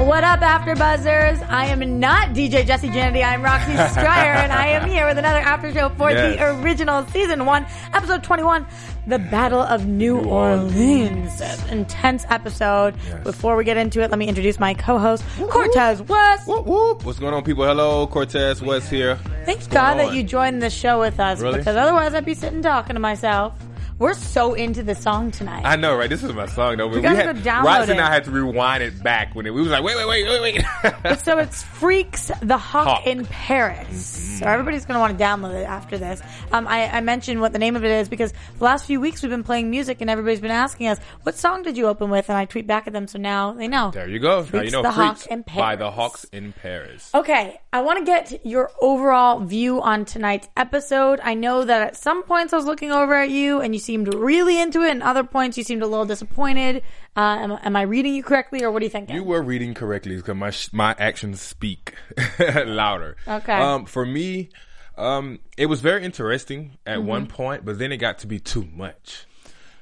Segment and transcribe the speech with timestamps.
[0.00, 1.40] What up, After Buzzers?
[1.48, 3.24] I am not DJ Jesse Janity.
[3.24, 6.36] I'm Roxy Striar, and I am here with another after show for Yes.
[6.36, 8.66] the original season one, episode 21,
[9.06, 11.40] The Battle of New, Orleans.
[11.70, 12.94] Intense episode.
[13.06, 13.22] Yes.
[13.24, 16.48] Before we get into it, let me introduce my co-host, Cortez West.
[16.48, 17.04] Whoop, whoop.
[17.04, 17.64] What's going on, people?
[17.64, 19.16] Hello, Cortez West here.
[19.44, 21.58] Thank God that you joined the show with us, Really?
[21.58, 23.52] because otherwise I'd be sitting talking to myself.
[24.00, 25.60] We're so into the song tonight.
[25.66, 26.08] I know, right?
[26.08, 26.88] This is my song, though.
[26.88, 28.00] We, gotta had, go download Ross and.
[28.00, 30.64] I had to rewind it back when it, we was like, wait, wait, wait, wait,
[31.04, 31.18] wait.
[31.18, 33.06] So it's Freaks the Hawk, Hawk.
[33.06, 34.38] in Paris.
[34.38, 36.22] So everybody's going to want to download it after this.
[36.50, 39.22] Um, I, I mentioned what the name of it is because the last few weeks
[39.22, 42.30] we've been playing music and everybody's been asking us, what song did you open with?
[42.30, 43.90] And I tweet back at them, so now they know.
[43.90, 44.40] there you go.
[44.40, 47.10] now Freaks you know the Hawk Freaks in by the Hawks in Paris.
[47.14, 51.20] Okay, I want to get your overall view on tonight's episode.
[51.22, 54.14] I know that at some points I was looking over at you and you seemed
[54.14, 56.76] really into it, and other points you seemed a little disappointed.
[57.16, 59.10] Uh, am, am I reading you correctly, or what do you think?
[59.10, 61.94] You were reading correctly because my sh- my actions speak
[62.38, 63.16] louder.
[63.26, 63.52] Okay.
[63.52, 64.50] Um, for me,
[64.96, 67.06] um, it was very interesting at Mm-hmm.
[67.08, 69.26] one point, but then it got to be too much.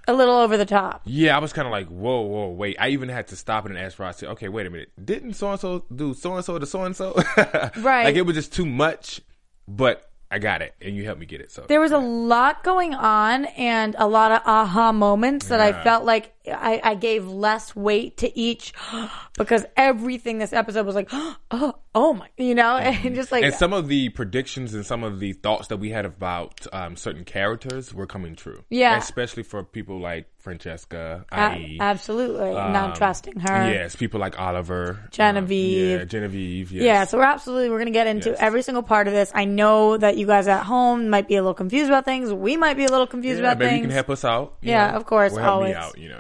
[0.07, 1.03] A little over the top.
[1.05, 2.77] Yeah, I was kind of like, whoa, whoa, wait.
[2.81, 4.91] I even had to stop it and ask Ross, okay, wait a minute.
[5.05, 7.13] Didn't so and so do so and so to so and so?
[7.77, 8.05] Right.
[8.05, 9.21] Like it was just too much,
[9.69, 11.51] but I got it, and you helped me get it.
[11.51, 15.83] So There was a lot going on and a lot of aha moments that I
[15.85, 18.73] felt like I, I gave less weight to each
[19.37, 21.09] because everything this episode was like,
[21.51, 25.03] oh, oh my, you know, and just like, and some of the predictions and some
[25.05, 28.63] of the thoughts that we had about um, certain characters were coming true.
[28.71, 28.97] Yeah.
[28.99, 31.25] especially for people like Francesca,
[31.81, 33.71] absolutely not trusting her.
[33.71, 35.95] yes, people like Oliver, Genevieve.
[35.95, 36.83] um, yeah, Genevieve, yes.
[36.85, 38.39] Yeah, so we're absolutely we're gonna get into Yes.
[38.41, 39.31] every single part of this.
[39.35, 42.33] I know that you guys at home might be a little confused about things.
[42.33, 43.79] We might be a little confused Yeah, about maybe things.
[43.79, 44.55] you can help us out.
[44.63, 45.71] Yeah, know, of course, or help always.
[45.71, 45.99] me out.
[45.99, 46.19] You know,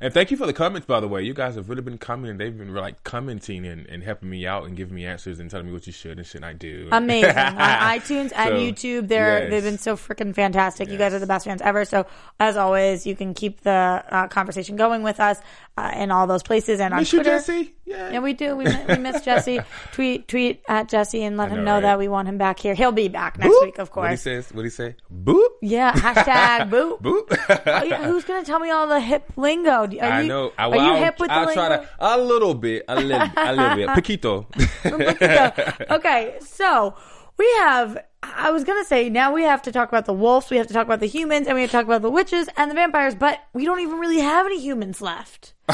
[0.00, 1.22] and thank you for the comments, by the way.
[1.22, 2.38] You guys have really been commenting.
[2.38, 5.66] They've been like commenting and, and helping me out and giving me answers and telling
[5.66, 6.88] me what you should and should not I do.
[6.92, 9.08] Amazing on iTunes and So, YouTube.
[9.08, 9.50] They're yes.
[9.50, 10.88] they've been so freaking fantastic.
[10.88, 11.84] You guys are the best fans ever.
[11.84, 12.06] So
[12.38, 15.40] as always, you can keep the uh, conversation going with us
[15.78, 17.36] uh, in all those places and on Miss you, Twitter.
[17.36, 17.74] Jesse.
[17.84, 18.10] Yeah.
[18.12, 18.56] Yeah, we do.
[18.56, 19.60] We, we miss Jesse.
[19.92, 21.80] Tweet tweet at Jesse and let him know, know right?
[21.82, 22.74] that we want him back here.
[22.74, 23.62] He'll be back next Boop.
[23.62, 24.04] week, of course.
[24.04, 24.48] What he says?
[24.52, 24.96] What he say?
[25.12, 25.46] Boop.
[25.62, 25.92] Yeah.
[25.92, 27.00] Hashtag boop.
[27.02, 27.62] Boop.
[27.66, 29.86] Oh, yeah, who's gonna tell me all the hip lingo?
[29.86, 30.52] Do- Are I you, know.
[30.58, 31.54] I, are you I'll, hip with I'll lingo?
[31.54, 34.46] try to a little bit, a little, a little bit, poquito.
[35.90, 36.94] okay, so
[37.38, 37.98] we have.
[38.22, 40.72] I was gonna say now we have to talk about the wolves, we have to
[40.74, 43.14] talk about the humans, and we have to talk about the witches and the vampires,
[43.14, 45.54] but we don't even really have any humans left.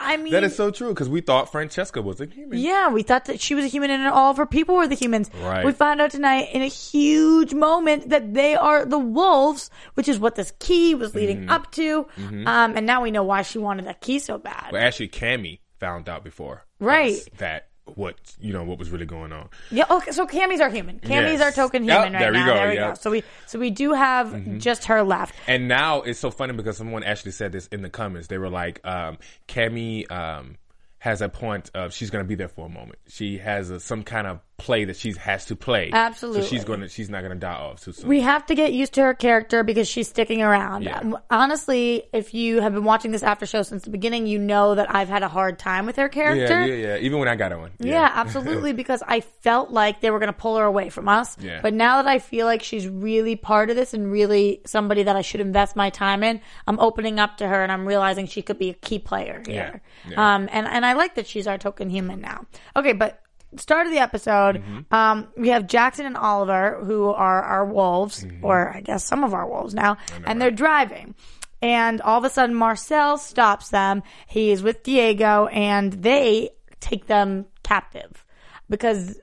[0.00, 2.58] I mean, that is so true because we thought Francesca was a human.
[2.58, 4.94] yeah, we thought that she was a human and all of her people were the
[4.94, 5.28] humans.
[5.42, 5.64] Right.
[5.64, 10.18] We found out tonight in a huge moment that they are the wolves, which is
[10.20, 11.50] what this key was leading Mm-hmm.
[11.50, 12.06] up to.
[12.18, 14.68] Um, and now we know why she wanted that key so bad.
[14.70, 17.18] But actually, Cami found out before, Right.
[17.38, 19.48] that what you know what was really going on.
[19.70, 19.84] Yeah.
[19.90, 20.10] Okay.
[20.12, 20.98] So Cami's our human.
[21.00, 21.42] Cami's Yes.
[21.42, 22.46] our token Yep, human right there we now.
[22.46, 22.88] go, There we yep.
[22.90, 22.94] go.
[22.94, 25.34] So we so we do have just her left.
[25.46, 28.28] And now it's so funny because someone actually said this in the comments.
[28.28, 29.18] They were like, um,
[29.48, 30.56] Cami um,
[30.98, 32.98] has a point of she's going to be there for a moment.
[33.08, 35.90] She has a, some kind of play that she has to play.
[35.92, 36.42] Absolutely.
[36.42, 38.08] So she's going to she's not going to die off too soon.
[38.08, 40.82] We have to get used to her character because she's sticking around.
[40.82, 40.98] Yeah.
[40.98, 44.74] Um, Honestly, if you have been watching this after show since the beginning, you know
[44.74, 46.66] that I've had a hard time with her character.
[46.66, 46.96] yeah, yeah.
[46.98, 47.70] Even when I got on.
[47.78, 48.72] Yeah, absolutely.
[48.78, 51.36] Because I felt like they were going to pull her away from us.
[51.40, 51.60] Yeah.
[51.62, 55.16] But now that I feel like she's really part of this and really somebody that
[55.16, 58.42] I should invest my time in, I'm opening up to her and I'm realizing she
[58.42, 59.82] could be a key player here.
[60.04, 60.10] Yeah.
[60.12, 60.34] Yeah.
[60.34, 62.46] Um, and, and I like that she's our token human now.
[62.76, 63.20] Okay, but
[63.56, 64.94] start of the episode, Mm-hmm.
[64.94, 68.44] um, we have Jackson and Oliver who are our wolves, Mm-hmm.
[68.44, 69.96] or I guess some of our wolves now,
[70.26, 71.14] and they're driving.
[71.60, 74.02] And all of a sudden, Marcel stops them.
[74.28, 76.50] He is with Diego, and they
[76.80, 78.24] take them captive
[78.68, 79.18] because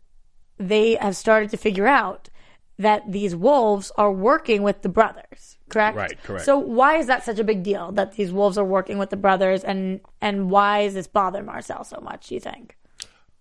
[0.57, 2.30] they have started to figure out
[2.77, 5.95] that these wolves are working with the brothers, correct?
[5.95, 6.44] Right, correct.
[6.44, 9.16] So why is that such a big deal that these wolves are working with the
[9.18, 12.75] brothers and and why is this bother Marcel so much, do you think?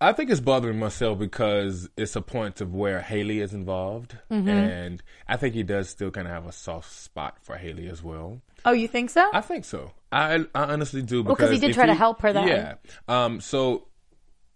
[0.00, 4.49] I think it's bothering Marcel because it's a point of where Hayley is involved, Mm-hmm.
[4.49, 8.02] and I think he does still kind of have a soft spot for Hayley as
[8.02, 8.41] well.
[8.64, 9.29] Oh, you think so?
[9.32, 9.93] I think so.
[10.12, 12.49] I I honestly do because 'cause he did try to help her then.
[12.49, 12.75] Yeah.
[13.08, 13.41] Um.
[13.41, 13.88] So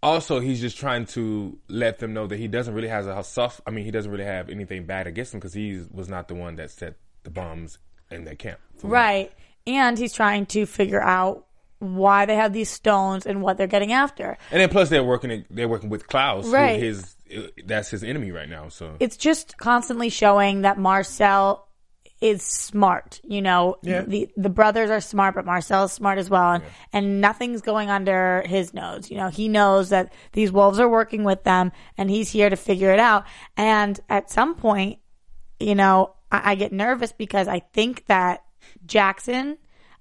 [0.02, 3.60] also he's just trying to let them know that he doesn't really have a soft.
[3.66, 6.34] I mean, he doesn't really have anything bad against them because he was not the
[6.34, 6.94] one that set
[7.24, 7.78] the bombs
[8.10, 8.60] in their camp.
[8.82, 9.32] Right.
[9.66, 11.46] And he's trying to figure out
[11.78, 14.36] why they have these stones and what they're getting after.
[14.50, 15.44] And then plus they're working.
[15.50, 16.80] They're working with Klaus, Right.
[16.80, 17.14] who his
[17.66, 18.68] that's his enemy right now.
[18.68, 21.68] So It's just constantly showing that Marcel
[22.20, 23.20] is smart.
[23.22, 24.02] You know, Yeah.
[24.02, 27.90] the the brothers are smart, but Marcel is smart as well, and, and nothing's going
[27.90, 29.08] under his nose.
[29.10, 32.56] You know, he knows that these wolves are working with them, and he's here to
[32.56, 33.24] figure it out.
[33.56, 34.98] And at some point,
[35.60, 38.42] you know, I, I get nervous because I think that
[38.84, 39.58] Jackson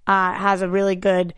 [0.08, 1.34] uh, has a really good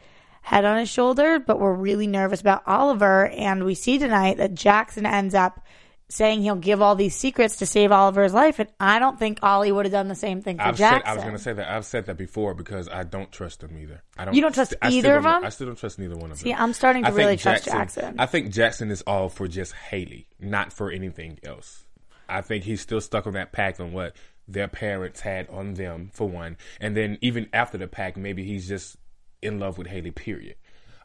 [0.50, 3.28] head on his shoulder, but we're really nervous about Oliver.
[3.28, 5.64] And we see tonight that Jackson ends up
[6.10, 9.72] saying he'll give all these secrets to save Oliver's life, and I don't think Ollie
[9.72, 11.70] would have done the same thing for I've said, I was going to say that
[11.70, 14.02] I've said that before because I don't trust them either.
[14.18, 14.34] I don't.
[14.34, 15.46] You don't trust still either of them?
[15.46, 16.46] I still don't trust neither one of them.
[16.46, 16.54] See.
[16.54, 18.16] I'm starting to I really trust Jackson.
[18.20, 21.86] I think Jackson is all for just Hayley, not for anything else.
[22.28, 24.16] I think he's still stuck on that pact on what
[24.48, 28.68] their parents had on them for one, and then even after the pact, maybe he's
[28.68, 28.98] just
[29.42, 30.12] in love with Hayley.
[30.12, 30.56] Period.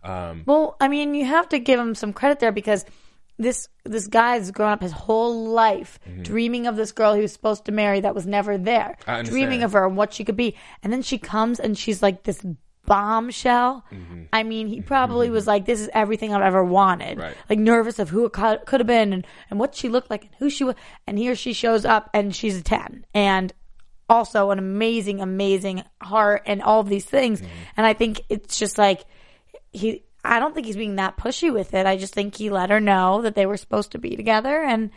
[0.02, 2.84] Um, Well, I mean, you have to give him some credit there because
[3.38, 7.64] this this guy's grown up his whole life dreaming of this girl he was supposed
[7.64, 8.96] to marry that was never there.
[9.06, 9.28] Mm-hmm.
[9.28, 10.56] Dreaming of her and what she could be.
[10.82, 12.44] And then she comes and she's like this
[12.86, 13.84] bombshell.
[13.92, 14.24] Mm-hmm.
[14.32, 17.18] I mean, he probably was like, this is everything I've ever wanted.
[17.18, 17.36] Right.
[17.48, 20.34] Like nervous of who it could have been and, and what she looked like and
[20.38, 20.76] who she was.
[21.06, 23.04] And here she shows up and she's a 10.
[23.14, 23.52] And
[24.08, 27.40] also an amazing, amazing heart and all of these things.
[27.40, 27.50] Mm-hmm.
[27.76, 29.04] And I think it's just like,
[29.72, 31.84] he I don't think he's being that pushy with it.
[31.86, 34.90] I just think he let her know that they were supposed to be together and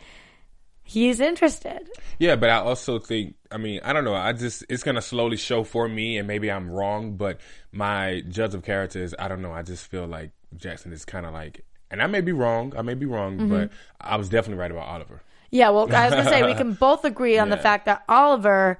[0.82, 1.86] he's interested.
[2.18, 4.14] Yeah, but I also think, I mean, I don't know.
[4.14, 7.40] I just, it's going to slowly show for me, and maybe I'm wrong, but
[7.72, 9.52] my judge of character is, I don't know.
[9.52, 12.72] I just feel like Jackson is kind of like, and I may be wrong.
[12.76, 13.50] I may be wrong, Mm-hmm.
[13.50, 13.70] but
[14.00, 15.20] I was definitely right about Oliver.
[15.50, 18.02] Yeah, well, I was going to say we can both agree on the fact that
[18.08, 18.78] Oliver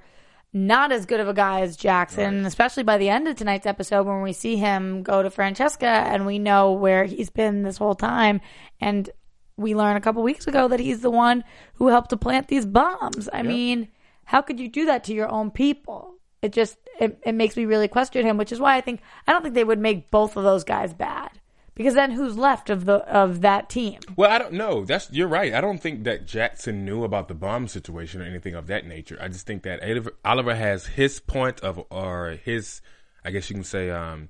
[0.51, 4.07] not as good of a guy as Jackson, especially by the end of tonight's episode
[4.07, 7.95] when we see him go to Francesca and we know where he's been this whole
[7.95, 8.41] time
[8.81, 9.09] and
[9.57, 11.43] we learned a couple weeks ago that he's the one
[11.75, 13.29] who helped to plant these bombs.
[13.31, 13.89] I mean,
[14.23, 16.15] how could you do that to your own people?
[16.41, 19.33] It just it, it makes me really question him, which is why I think I
[19.33, 21.38] don't think they would make both of those guys bad.
[21.79, 24.01] Because then who's left of the of that team?
[24.17, 24.83] Well, I don't know.
[24.83, 25.53] That's you're right.
[25.53, 29.17] I don't think that Jackson knew about the bomb situation or anything of that nature.
[29.21, 29.79] I just think that
[30.25, 32.81] Oliver, has his point of, or his,
[33.23, 34.27] I guess you can say, um,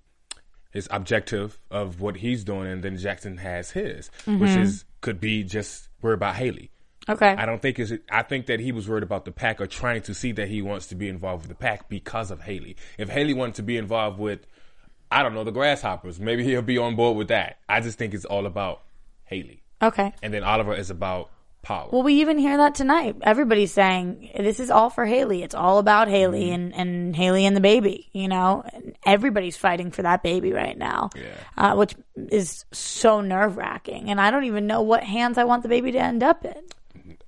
[0.69, 5.41] his objective of what he's doing, and then Jackson has his, which is could be
[5.43, 6.69] just worried about Hayley.
[7.09, 7.29] Okay.
[7.29, 7.95] I don't think is.
[8.11, 10.61] I think that he was worried about the pack or trying to see that he
[10.61, 12.75] wants to be involved with the pack because of Hayley.
[12.99, 14.45] If Hayley wanted to be involved with,
[15.11, 17.57] I don't know, the grasshoppers, maybe he'll be on board with that.
[17.67, 18.81] I just think it's all about
[19.25, 20.13] Hayley, Okay.
[20.21, 21.29] and then Oliver is about
[21.61, 21.89] power.
[21.91, 23.17] Well, we even hear that tonight.
[23.21, 25.43] Everybody's saying this is all for Hayley.
[25.43, 26.53] It's all about Hayley Mm-hmm.
[26.53, 28.63] and, and Hayley and the baby, you know?
[28.73, 31.09] And everybody's fighting for that baby right now.
[31.15, 31.23] Yeah.
[31.57, 34.09] Uh, which is so nerve wracking.
[34.09, 36.55] And I don't even know what hands I want the baby to end up in.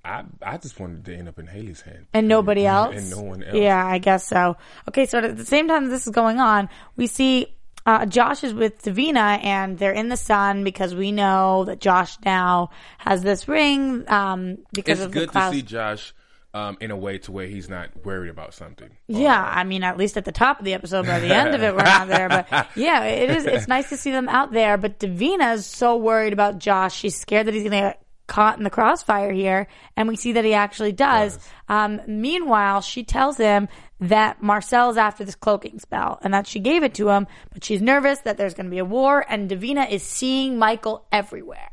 [0.06, 2.96] I I just wanted to end up in Hayley's hand And nobody else?
[2.96, 3.56] and no one else.
[3.56, 4.56] Yeah, I guess so.
[4.88, 7.54] Okay, so at the same time this is going on, we see
[7.86, 12.18] uh, Josh is with Davina and they're in the sun because we know that Josh
[12.24, 16.14] now has this ring um, because It's of the good to see Josh
[16.54, 18.90] um, in a way to where he's not worried about something.
[19.08, 21.64] Yeah, I mean, at least at the top of the episode, by the end of
[21.64, 22.30] it, we're not there.
[22.30, 23.46] But yeah, it is.
[23.46, 24.78] It's nice to see them out there.
[24.78, 26.96] But Davina is so worried about Josh.
[26.96, 30.34] She's scared that he's going to get caught in the crossfire here, and we see
[30.34, 31.38] that he actually does.
[31.68, 33.68] Um, meanwhile, she tells him
[34.00, 37.82] that Marcel's after this cloaking spell, and that she gave it to him, but she's
[37.82, 41.70] nervous that there's going to be a war, and Davina is seeing Mikael everywhere.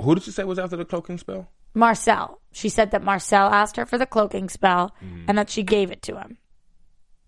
[0.00, 1.48] Who did she say was after the cloaking spell?
[1.74, 2.40] Marcel.
[2.52, 4.94] She said that Marcel asked her for the cloaking spell,
[5.26, 6.36] and that she gave it to him.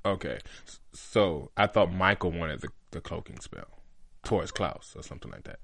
[0.07, 0.39] Okay,
[0.93, 3.81] so I thought Mikael wanted the, the cloaking spell
[4.23, 5.61] towards Klaus or something like that.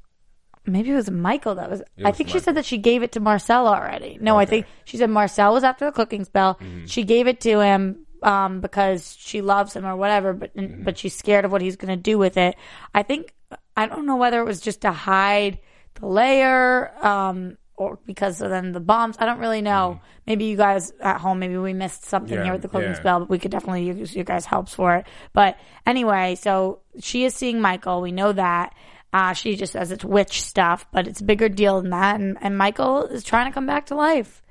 [0.66, 1.80] Maybe it was Mikael that was.
[1.98, 2.40] I was think she Mikael.
[2.44, 4.18] said that she gave it to Marcel already.
[4.20, 4.50] No, I Okay.
[4.50, 6.58] think she said Marcel was after the cooking spell.
[6.86, 10.50] She gave it to him um, because she loves him or whatever, but
[10.84, 12.54] but she's scared of what he's going to do with it.
[12.94, 13.34] I think
[13.76, 15.58] I don't know whether it was just to hide
[15.94, 19.16] the layer um, or because of then the bombs.
[19.18, 20.00] I don't really know.
[20.26, 22.96] Maybe you guys at home, maybe we missed something Yeah, here with the closing yeah.
[22.96, 25.06] spell, but we could definitely use your guys' helps for it.
[25.32, 28.02] But anyway, so she is seeing Mikael.
[28.02, 28.74] We know that.
[29.12, 32.20] Uh, she just says it's witch stuff, but it's a bigger deal than that.
[32.20, 34.42] And, and Mikael is trying to come back to life.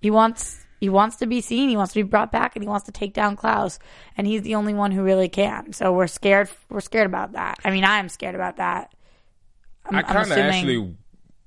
[0.00, 1.68] He wants he wants to be seen.
[1.68, 3.80] He wants to be brought back, and he wants to take down Klaus.
[4.16, 5.72] And he's the only one who really can.
[5.72, 6.48] So we're scared.
[6.68, 7.58] We're scared about that.
[7.64, 8.94] I mean, I am scared about that.
[9.84, 10.94] I'm, I kind of actually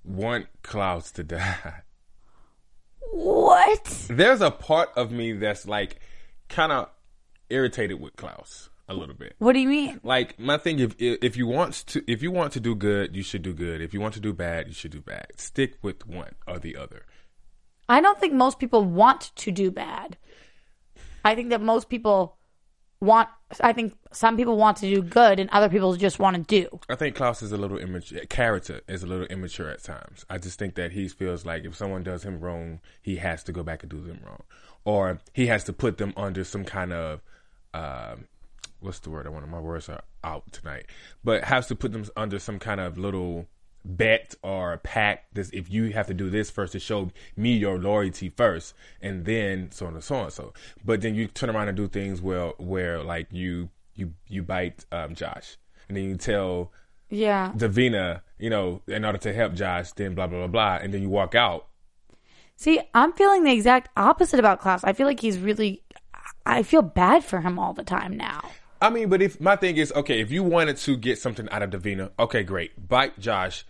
[0.03, 1.83] want Klaus to die.
[3.11, 4.05] what?
[4.09, 6.01] There's a part of me that's like
[6.49, 6.89] kind of
[7.49, 9.35] irritated with Klaus a little bit.
[9.39, 9.99] What do you mean?
[10.03, 13.23] Like my thing, if if you want to, if you want to do good, you
[13.23, 13.81] should do good.
[13.81, 15.27] If you want to do bad, you should do bad.
[15.37, 17.05] Stick with one or the other.
[17.87, 20.17] I don't think most people want to do bad.
[21.23, 22.37] I think that most people
[22.99, 23.29] want.
[23.59, 26.79] I think some people want to do good, and other people just want to do.
[26.89, 28.25] I think Klaus is a little immature.
[28.25, 30.25] Character is a little immature at times.
[30.29, 33.51] I just think that he feels like if someone does him wrong, he has to
[33.51, 34.43] go back and do them wrong,
[34.85, 37.21] or he has to put them under some kind of
[37.73, 38.25] um,
[38.81, 39.25] what's the word?
[39.25, 40.85] I want my words are out tonight,
[41.23, 43.47] but has to put them under some kind of little
[43.83, 45.33] bet or pact.
[45.33, 49.25] This if you have to do this first to show me your loyalty first, and
[49.25, 50.31] then so on and so on.
[50.31, 54.43] So, but then you turn around and do things where where like you you you
[54.43, 55.57] bite um, Josh,
[55.87, 56.71] and then you tell
[57.09, 57.51] Yeah.
[57.55, 61.01] Davina, you know, in order to help Josh, then blah blah blah blah, and then
[61.01, 61.67] you walk out.
[62.55, 64.83] See, I'm feeling the exact opposite about Klaus.
[64.83, 65.81] I feel like he's really.
[66.45, 68.41] I feel bad for him all the time now.
[68.81, 71.61] I mean, but if my thing is okay, if you wanted to get something out
[71.61, 72.87] of Davina, okay, great.
[72.89, 73.63] Bite Josh,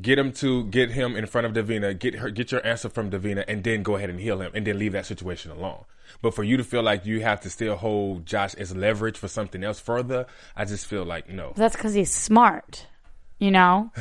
[0.00, 3.10] get him to get him in front of Davina, get her, get your answer from
[3.10, 5.84] Davina, and then go ahead and heal him, and then leave that situation alone.
[6.22, 9.28] But for you to feel like you have to still hold Josh as leverage for
[9.28, 11.52] something else further, I just feel like no.
[11.56, 12.86] That's because he's smart,
[13.38, 13.90] you know?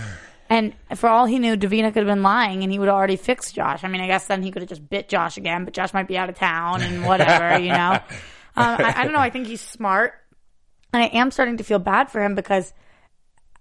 [0.50, 3.16] And for all he knew, Davina could have been lying and he would have already
[3.16, 3.84] fixed Josh.
[3.84, 6.08] I mean, I guess then he could have just bit Josh again, but Josh might
[6.08, 7.94] be out of town and whatever, you know?
[7.94, 8.02] Um,
[8.56, 9.20] I, I don't know.
[9.20, 10.14] I think he's smart.
[10.94, 12.72] And I am starting to feel bad for him because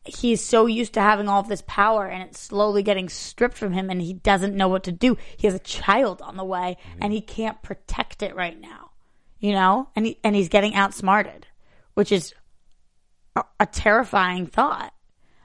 [0.04, 3.72] he's so used to having all of this power and it's slowly getting stripped from
[3.72, 5.16] him and he doesn't know what to do.
[5.36, 8.90] He has a child on the way and he can't protect it right now,
[9.38, 9.88] you know?
[9.96, 11.46] And he, and he's getting outsmarted,
[11.94, 12.34] which is
[13.36, 14.92] a, a terrifying thought.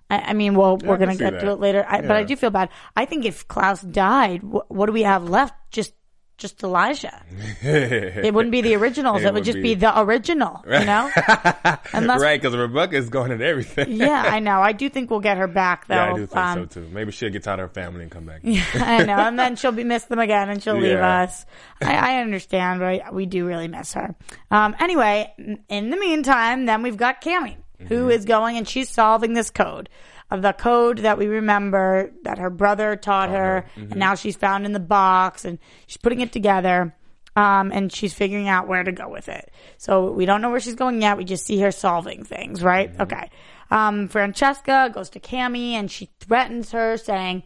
[0.09, 2.35] I, I mean, well, we're going to get to it later, I, but I do
[2.35, 2.69] feel bad.
[2.95, 5.53] I think if Klaus died, wh- what do we have left?
[5.69, 5.93] Just,
[6.37, 7.21] just Elijah.
[7.61, 9.21] it wouldn't be the originals.
[9.21, 11.09] It, It would would just be- be the original, you know?
[11.93, 13.93] Unless, right, because Rebekah is going at everything.
[13.93, 14.61] yeah, I know.
[14.61, 15.95] I do think we'll get her back, though.
[15.95, 16.89] Yeah, I do think Um, so too.
[16.91, 18.41] Maybe she'll get tired of her family and come back.
[18.43, 21.45] yeah, I know, and then she'll be miss them again, and she'll leave us.
[21.81, 24.15] I, I understand, but we do really miss her.
[24.51, 25.33] Um, anyway,
[25.69, 27.55] in the meantime, then we've got Cami,
[27.87, 29.89] who is going and she's solving this code.
[30.29, 34.65] Of the code that we remember that her brother taught her, and now she's found
[34.65, 36.93] in the box, and she's putting it together.
[37.37, 39.51] Um, and she's figuring out where to go with it.
[39.77, 41.17] So we don't know where she's going yet.
[41.17, 42.91] We just see her solving things, right?
[42.99, 43.29] Okay.
[43.69, 47.43] Um, Francesca goes to Cami, and she threatens her saying,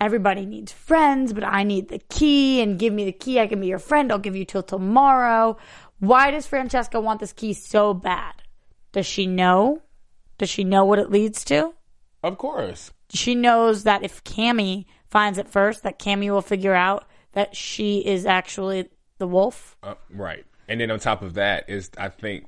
[0.00, 3.38] everybody needs friends, but I need the key and give me the key.
[3.38, 4.10] I can be your friend.
[4.10, 5.56] I'll give you till tomorrow.
[5.98, 8.34] Why does Francesca want this key so bad?
[8.92, 9.82] Does she know?
[10.38, 11.74] Does she know what it leads to?
[12.24, 12.90] Of course.
[13.10, 17.98] She knows that if Cami finds it first, that Cami will figure out that she
[17.98, 18.88] is actually
[19.18, 19.76] the wolf.
[19.82, 20.46] Uh, right.
[20.66, 22.46] And then on top of that is, I think,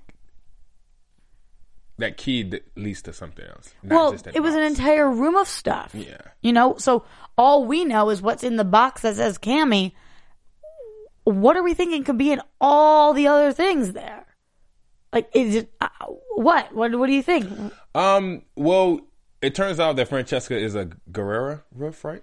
[1.99, 3.75] that key that leads to something else.
[3.83, 5.95] Not well, it was an entire room of stuff.
[5.95, 6.23] Yeah.
[6.41, 7.05] You know, so
[7.37, 9.93] all we know is what's in the box that says Cami.
[11.25, 14.25] What are we thinking could be in all the other things there?
[15.13, 15.89] Like, is it uh,
[16.37, 16.75] what?
[16.75, 16.99] What?
[16.99, 17.51] What do you think?
[17.95, 18.43] Um.
[18.55, 19.01] Well,
[19.47, 22.23] it turns out that Francesca is a Guerrera roof, right?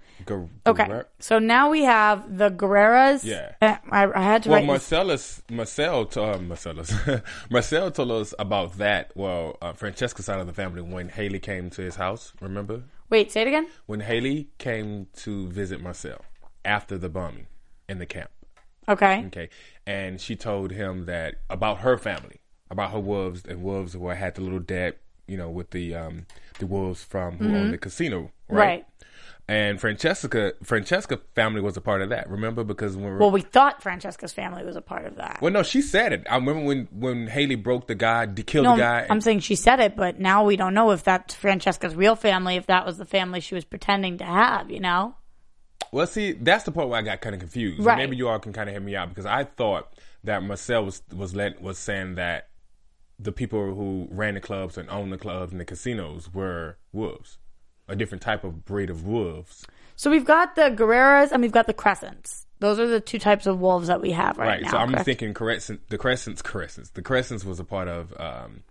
[0.68, 3.24] Okay, so now we have the Guerreras.
[3.24, 3.54] Yeah.
[3.62, 4.68] Uh, I, I had to Well, write.
[4.68, 6.94] Marcellus, Marcel, to, uh, Marcellus,
[7.50, 9.12] Marcel told us about that.
[9.16, 12.34] Well, uh, Francesca's side of the family when Hayley came to his house.
[12.42, 13.68] Remember Wait, say it again.
[13.86, 16.24] when Hayley came to visit Marcel
[16.66, 17.48] after the bombing
[17.90, 18.30] in the camp.
[18.90, 19.24] Okay.
[19.28, 19.50] Okay,
[19.88, 24.36] and she told him that about her family, about her wolves and wolves who had
[24.36, 24.96] the little dad,
[25.28, 26.26] you know, with the um
[26.60, 28.30] the wolves from who owned the casino, right?
[28.50, 28.56] Mm-hmm.
[28.58, 28.86] Right.
[29.46, 32.30] And Francesca, Francesca family was a part of that.
[32.30, 35.40] Remember because when we Well, we thought Francesca's family was a part of that.
[35.42, 36.26] well, no, she said it.
[36.30, 39.06] I remember when when Hayley broke the guy, killed No, the guy.
[39.10, 42.56] I'm saying she said it, but now we don't know if that's Francesca's real family,
[42.56, 45.16] if that was the family she was pretending to have, you know?
[45.92, 47.84] well, see, that's the part where I got kind of confused.
[47.86, 47.98] Right.
[47.98, 49.94] Maybe you all can kind of help me out because I thought
[50.24, 52.48] that Marcel was was let was saying that
[53.24, 57.38] the people who ran the clubs and owned the clubs and the casinos were wolves.
[57.88, 59.66] a different type of breed of wolves.
[59.98, 62.46] So we've got the Guerreras and we've got the Crescents.
[62.60, 64.62] Those are the two types of wolves that we have right, Right.
[64.64, 64.72] now.
[64.72, 65.06] so I'm correct?
[65.06, 66.92] thinking crescent, the crescents, crescents.
[66.92, 68.64] The crescents was a part of um,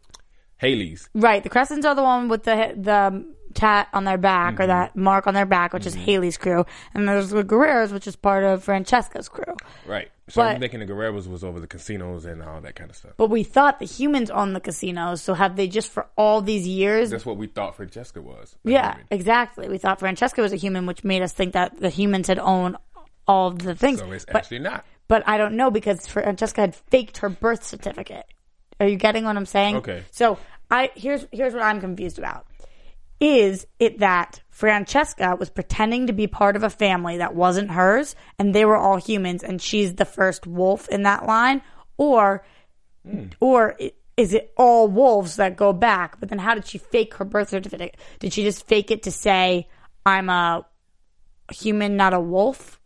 [0.57, 1.09] Hayley's.
[1.15, 4.63] Right, the Crescents are the one with the the tat on their back Mm-hmm.
[4.63, 8.07] or that mark on their back, which is Hayley's crew, and there's the Guerreras, which
[8.07, 9.55] is part of Francesca's crew.
[9.87, 10.11] Right.
[10.29, 12.97] So But- I'm thinking the Guerreros was over the casinos and all that kind of
[12.97, 13.13] stuff.
[13.17, 16.67] But we thought the humans own the casinos, so have they just for all these
[16.67, 17.11] years?
[17.11, 18.57] That's what we thought Francesca was.
[18.65, 19.69] yeah, exactly.
[19.69, 22.77] We thought Francesca was a human, which made us think that the humans had owned
[23.29, 23.99] all of the things.
[24.01, 24.85] So it's but, actually not.
[25.09, 28.25] but I don't know because Francesca had faked her birth certificate.
[28.81, 29.77] Are you getting what I'm saying?
[29.77, 30.03] Okay.
[30.11, 30.39] So
[30.71, 32.47] I here's here's what I'm confused about.
[33.23, 38.17] Is it that Francesca was pretending to be part of a family that wasn't hers
[38.37, 41.63] and they were all humans and she's the first wolf in that line
[41.97, 42.45] or
[43.09, 43.27] hmm.
[43.39, 43.79] or
[44.17, 46.19] is it all wolves that go back?
[46.19, 47.97] But then how did she fake her birth certificate?
[48.19, 49.69] Did she just fake it to say
[50.05, 50.67] I'm a
[51.53, 52.81] human, not a wolf?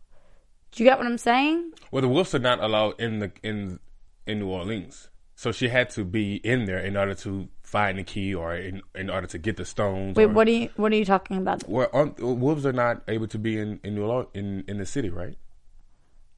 [0.71, 1.71] Do you get what I'm saying?
[1.89, 3.79] Well, the wolves are not allowed in the in
[4.27, 8.03] in New Orleans, so she had to be in there in order to find the
[8.03, 10.15] key or in in order to get the stones.
[10.15, 11.67] Wait, or, what are you what are you talking about?
[11.67, 14.85] Well, aren't- wolves are not able to be in in New Orleans, in in the
[14.85, 15.37] city, right?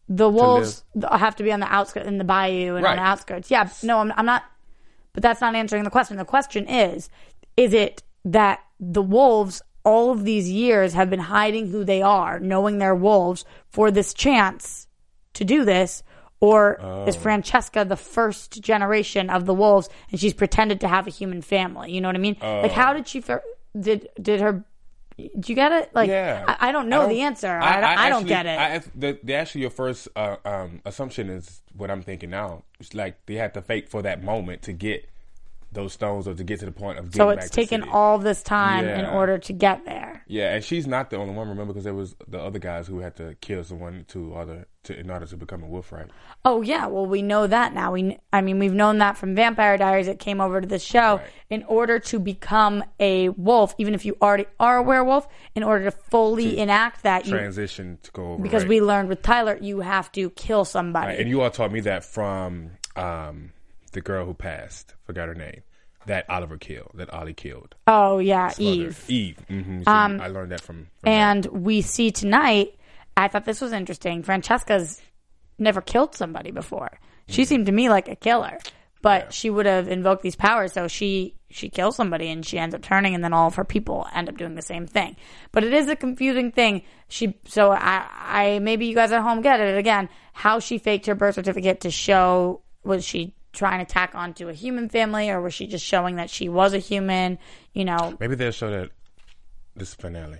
[0.07, 3.51] The wolves have to be on the outskirts in the bayou and on the outskirts.
[3.51, 4.43] Yeah, no, I'm, I'm not.
[5.13, 6.17] But that's not answering the question.
[6.17, 7.09] The question is:
[7.55, 12.39] Is it that the wolves all of these years have been hiding who they are,
[12.39, 14.87] knowing they're wolves, for this chance
[15.33, 16.01] to do this?
[16.41, 17.19] Or is Oh.
[17.19, 21.91] Francesca the first generation of the wolves, and she's pretended to have a human family?
[21.91, 22.37] You know what I mean?
[22.41, 23.21] Like, how did she?
[23.77, 24.63] Did did her?
[25.17, 25.93] Do you get it?
[25.93, 27.49] Like, Yeah, I, I don't know the answer.
[27.49, 28.57] I, don't- I don't get it.
[28.57, 32.63] I, the, the actually your first uh, um, assumption is what I'm thinking now.
[32.79, 35.09] It's like they had to fake for that moment to get
[35.73, 38.41] those stones or to get to the point of getting so it's taken all this
[38.41, 40.23] time in order to get there.
[40.25, 41.49] Yeah, and she's not the only one.
[41.49, 44.99] Remember, because there was the other guys who had to kill someone to other to
[44.99, 46.07] in order to become a wolf, right?
[46.45, 47.91] Oh yeah, well we know that now.
[47.93, 50.07] We, I mean, we've known that from Vampire Diaries.
[50.07, 51.27] It came over to the show Right.
[51.49, 55.27] in order to become a wolf, even if you already are a werewolf.
[55.55, 58.69] In order to fully enact that, you, Transition to go over because right?
[58.69, 61.07] we learned with Tyler, you have to kill somebody.
[61.07, 63.51] Right, and you all taught me that from um,
[63.93, 64.95] the girl who passed.
[65.05, 65.61] Forgot her name.
[66.05, 66.91] That Oliver killed.
[66.95, 67.75] That Ollie killed.
[67.85, 68.57] oh yeah, Mother.
[68.61, 69.05] Eve.
[69.09, 69.37] Eve.
[69.47, 70.87] hmm I learned that from.
[71.01, 72.75] from And we see tonight.
[73.19, 74.23] I thought this was interesting.
[74.23, 75.01] Francesca's
[75.57, 76.99] never killed somebody before.
[77.27, 78.57] She seemed to me like a killer,
[79.01, 80.73] but she would have invoked these powers.
[80.73, 83.65] So she she kills somebody and she ends up turning, and then all of her
[83.65, 85.17] people end up doing the same thing.
[85.51, 86.83] But it is a confusing thing.
[87.09, 90.09] She so I I maybe you guys at home get it again.
[90.33, 94.53] How she faked her birth certificate to show was she trying to tack onto a
[94.53, 97.37] human family, or was she just showing that she was a human?
[97.73, 98.91] You know, Maybe they'll show that
[99.75, 100.39] this finale.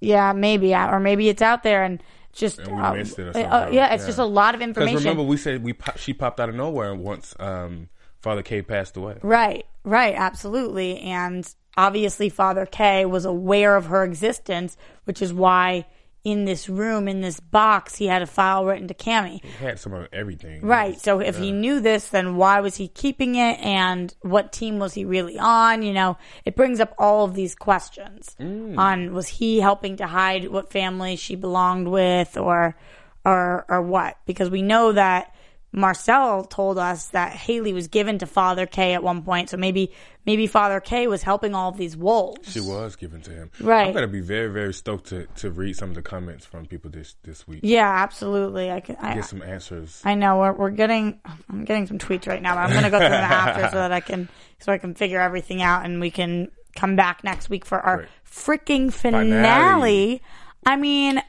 [0.00, 3.40] Yeah, maybe, or maybe it's out there and just And we uh, missed it or
[3.40, 4.06] uh, yeah, it's Yeah.
[4.08, 4.98] just a lot of Because information.
[4.98, 7.88] remember, we said we pop, she popped out of nowhere once um,
[8.20, 9.16] Father K passed away.
[9.22, 15.86] right, right, absolutely, and obviously Father K was aware of her existence, which is why
[16.30, 19.42] in this room, in this box, he had a file written to Cami.
[19.42, 20.60] He had some of everything.
[20.62, 21.00] Right.
[21.00, 23.58] So if he knew this, then why was he keeping it?
[23.60, 25.82] And what team was he really on?
[25.82, 28.76] You know, it brings up all of these questions mm.
[28.76, 32.76] on was he helping to hide what family she belonged with or,
[33.24, 34.18] or, or what?
[34.26, 35.34] Because we know that
[35.70, 39.50] Marcel told us that Hayley was given to Father K at one point.
[39.50, 39.92] So maybe,
[40.24, 42.50] maybe Father K was helping all of these wolves.
[42.50, 43.50] She was given to him.
[43.60, 43.86] Right.
[43.86, 46.90] I'm gonna be very, very stoked to, to read some of the comments from people
[46.90, 47.60] this this week.
[47.62, 48.70] Yeah, absolutely.
[48.70, 50.00] I can, I, Get some answers.
[50.04, 52.98] I know we're we're getting I'm getting some tweets right now, but I'm gonna go
[52.98, 54.28] through them after so that I can
[54.60, 57.96] so I can figure everything out and we can come back next week for our
[57.98, 58.08] Great.
[58.24, 59.28] freaking finale.
[59.30, 60.22] Finale.
[60.64, 61.22] I mean,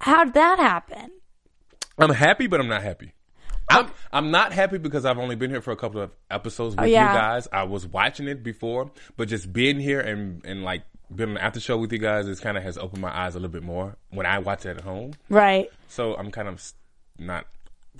[0.00, 1.10] how'd that happen?
[1.98, 3.12] I'm happy, but I'm not happy.
[3.70, 6.82] I'm I'm not happy because I've only been here for a couple of episodes oh,
[6.82, 7.12] with Oh, yeah.
[7.12, 7.48] you guys.
[7.52, 10.82] I was watching it before, but just being here and and like
[11.14, 13.34] being on the after show with you guys, it kind of has opened my eyes
[13.34, 15.12] a little bit more when I watch it at home.
[15.28, 15.68] Right.
[15.88, 16.62] So I'm kind of
[17.18, 17.46] not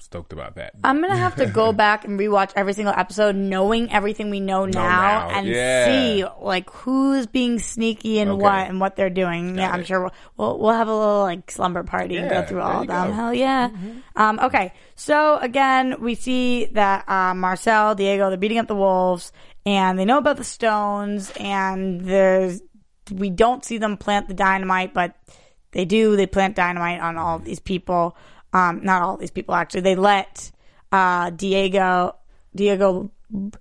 [0.01, 0.73] stoked about that.
[0.83, 4.65] I'm gonna have to go back and rewatch every single episode, knowing everything we know
[4.67, 5.85] now, now, and yeah.
[5.87, 8.43] see like who's being sneaky and Okay.
[8.43, 9.57] what and what they're doing.
[9.57, 12.61] yeah, I'm sure we'll, we'll we'll have a little like slumber party and go through
[12.61, 13.09] all of them.
[13.09, 13.13] go.
[13.15, 13.71] Hell yeah.
[14.17, 19.33] Um, okay, so again, we see that uh, Marcel, Diego, they're beating up the wolves,
[19.67, 22.61] and they know about the stones, and there's
[23.13, 25.15] we don't see them plant the dynamite, but
[25.73, 26.17] they do.
[26.17, 28.17] They plant dynamite on all of these people.
[28.53, 29.83] Um, not all these people actually.
[29.83, 30.51] They let
[30.93, 32.17] uh, Diego.
[32.55, 33.11] Diego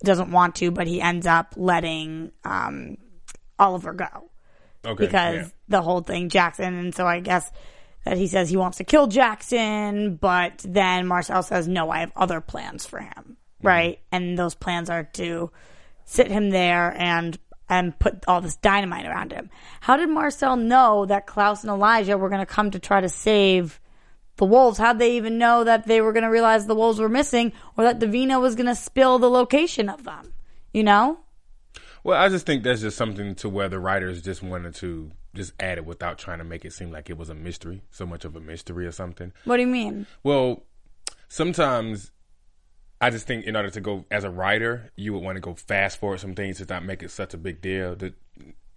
[0.03, 2.97] doesn't want to, but he ends up letting um,
[3.59, 4.29] Oliver go.
[4.85, 5.47] Okay, because yeah.
[5.67, 7.51] the whole thing Jackson, and so I guess
[8.05, 12.11] that he says he wants to kill Jackson, but then Marcel says no, I have
[12.15, 13.67] other plans for him, Mm-hmm.
[13.67, 13.99] right?
[14.11, 15.51] And those plans are to
[16.05, 19.49] sit him there and and put all this dynamite around him.
[19.81, 23.09] How did Marcel know that Klaus and Elijah were going to come to try to
[23.09, 23.79] save
[24.39, 24.79] the wolves?
[24.79, 27.83] How'd they even know that they were going to realize the wolves were missing or
[27.83, 30.33] that Davina was going to spill the location of them?
[30.73, 31.19] You know?
[32.03, 35.53] Well, I just think that's just something to where the writers just wanted to just
[35.59, 38.25] add it without trying to make it seem like it was a mystery, so much
[38.25, 39.31] of a mystery or something.
[39.45, 40.07] What do you mean?
[40.23, 40.63] Well,
[41.27, 42.11] sometimes
[43.01, 45.53] I just think in order to go as a writer, you would want to go
[45.53, 47.95] fast forward some things to not make it such a big deal.
[47.95, 48.13] That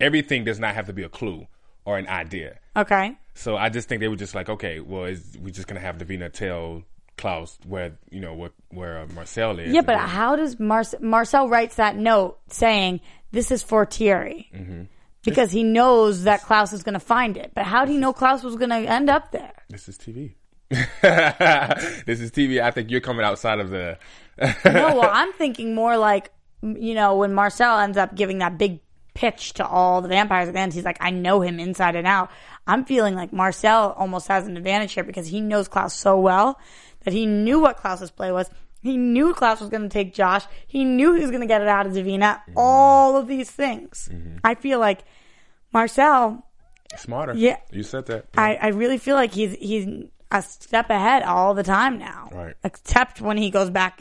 [0.00, 1.46] everything does not have to be a clue
[1.84, 2.58] or an idea.
[2.76, 3.16] Okay.
[3.34, 5.98] So I just think they were just like, okay, well, is we just gonna have
[5.98, 6.82] Davina tell
[7.16, 9.72] Klaus where you know what where uh, Marcel is?
[9.72, 14.50] Yeah, but then- how does Marce- Marcel writes that note saying this is for Thierry?
[14.54, 14.82] Mm-hmm.
[15.24, 17.52] Because he knows that Klaus is going to find it.
[17.54, 19.52] But how do he know Klaus was going to end up there?
[19.70, 20.34] this is TV.
[20.70, 22.60] this is TV.
[22.60, 23.98] I think you're coming outside of the.
[24.40, 28.80] No, well, I'm thinking more like, you know, when Marcel ends up giving that big
[29.14, 32.06] pitch to all the vampires at the end, he's like, I know him inside and
[32.06, 32.30] out.
[32.66, 36.58] I'm feeling like Marcel almost has an advantage here because he knows Klaus so well
[37.04, 38.48] that he knew what Klaus's play was.
[38.82, 40.44] He knew Klaus was going to take Josh.
[40.66, 42.40] He knew he was going to get it out of Davina.
[42.40, 42.54] Mm-hmm.
[42.56, 44.08] All of these things.
[44.12, 44.38] Mm-hmm.
[44.42, 45.04] I feel like
[45.72, 46.44] Marcel,
[46.96, 47.34] Smarter.
[47.34, 47.58] Yeah.
[47.70, 48.26] You said that.
[48.36, 49.86] I, I really feel like he's he's
[50.30, 52.28] a step ahead all the time now.
[52.32, 52.54] Right.
[52.64, 54.00] Except when he goes back.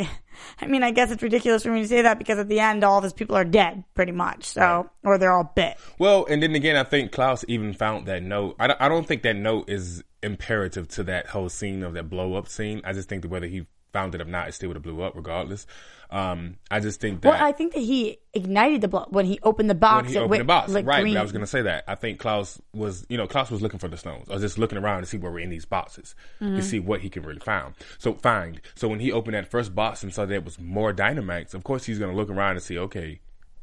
[0.60, 2.84] I mean, I guess it's ridiculous for me to say that because at the end,
[2.84, 4.46] all of his people are dead, pretty much.
[4.46, 5.78] So, or they're all bit.
[6.00, 8.56] Well, and then again, I think Klaus even found that note.
[8.60, 12.36] I I don't think that note is imperative to that whole scene of that blow
[12.36, 12.82] up scene.
[12.84, 15.02] I just think that whether he found it or not, it still would have blew
[15.02, 15.66] up regardless.
[16.10, 19.40] Um, I just think that Well, I think that he ignited the blow when he
[19.44, 20.08] opened the box.
[20.08, 21.02] when he opened the box, like, right?
[21.02, 21.14] green.
[21.14, 21.86] But I was going to say that.
[21.88, 24.58] I think Klaus was, you know, Klaus was looking for the stones, I was just
[24.58, 26.56] looking around to see where we're in these boxes Mm-hmm.
[26.58, 27.74] to see what he can really find.
[27.98, 28.60] So find.
[28.76, 31.86] So when he opened that first box and saw there was more dynamites, of course
[31.86, 33.20] he's going to look around and see, okay,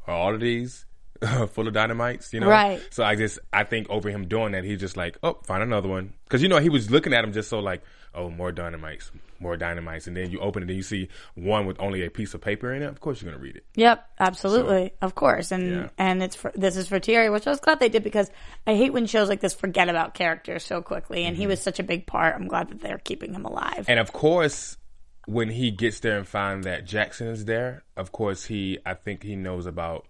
[0.06, 0.86] are all of these
[1.50, 2.32] full of dynamites?
[2.32, 2.80] You know, Right.
[2.90, 5.88] So I just, I think over him doing that, he's just like, oh, find another
[5.88, 7.82] one, because you know he was looking at him just so like,
[8.18, 11.78] oh, more dynamites, more dynamites, and then you open it and you see one with
[11.81, 12.87] only a piece of paper in it.
[12.87, 13.64] Of course you're going to read it.
[13.76, 15.88] Yep, absolutely, of course, and Yeah.
[15.96, 18.31] and it's for, this is for Thierry, which I was glad they did because
[18.66, 21.50] I hate when shows like this forget about characters so quickly, and he Mm-hmm.
[21.50, 22.35] was such a big part.
[22.35, 23.85] I'm glad that they're keeping him alive.
[23.88, 24.76] And of course,
[25.26, 29.22] when he gets there and find that Jackson is there, of course he, I think
[29.22, 30.07] he knows about.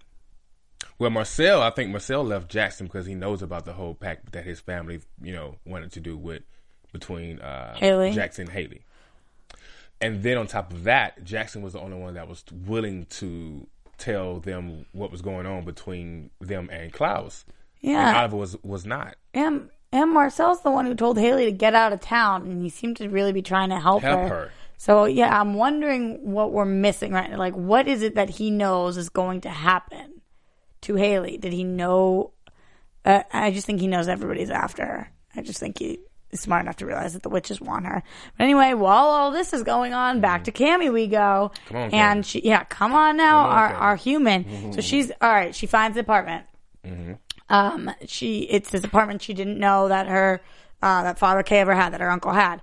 [0.99, 4.45] Well, Marcel, I think Marcel left Jackson because he knows about the whole pact that
[4.45, 6.43] his family, you know, wanted to do with
[6.93, 8.13] between uh, Hayley.
[8.13, 8.83] Jackson and Hayley.
[10.01, 13.67] And then on top of that, Jackson was the only one that was willing to
[13.99, 17.45] tell them what was going on between them and Klaus.
[17.83, 19.17] And yeah, Oliver was was not.
[19.35, 22.69] and and Marcel's the one who told Hayley to get out of town, and he
[22.69, 24.29] seemed to really be trying to help, Help her.
[24.29, 24.53] her.
[24.77, 27.37] So yeah, I'm wondering what we're missing right now.
[27.39, 30.21] Like, what is it that he knows is going to happen
[30.83, 31.39] to Hayley?
[31.39, 32.33] Did he know?
[33.05, 35.11] Uh, I just think he knows everybody's after her.
[35.35, 35.99] I just think he
[36.35, 38.03] smart enough to realize that the witches want her.
[38.37, 41.53] But anyway, while all this is going on, back to Cami we go.
[41.67, 42.27] Come on, and Cami.
[42.27, 43.81] she, yeah, come on now, Come on, our Cami.
[43.81, 44.73] our human.
[44.75, 45.55] So she's all right.
[45.55, 46.45] She finds the apartment.
[47.51, 50.41] Um, she it's this apartment she didn't know that her
[50.83, 52.61] uh, that Father Kay ever had, that her uncle had.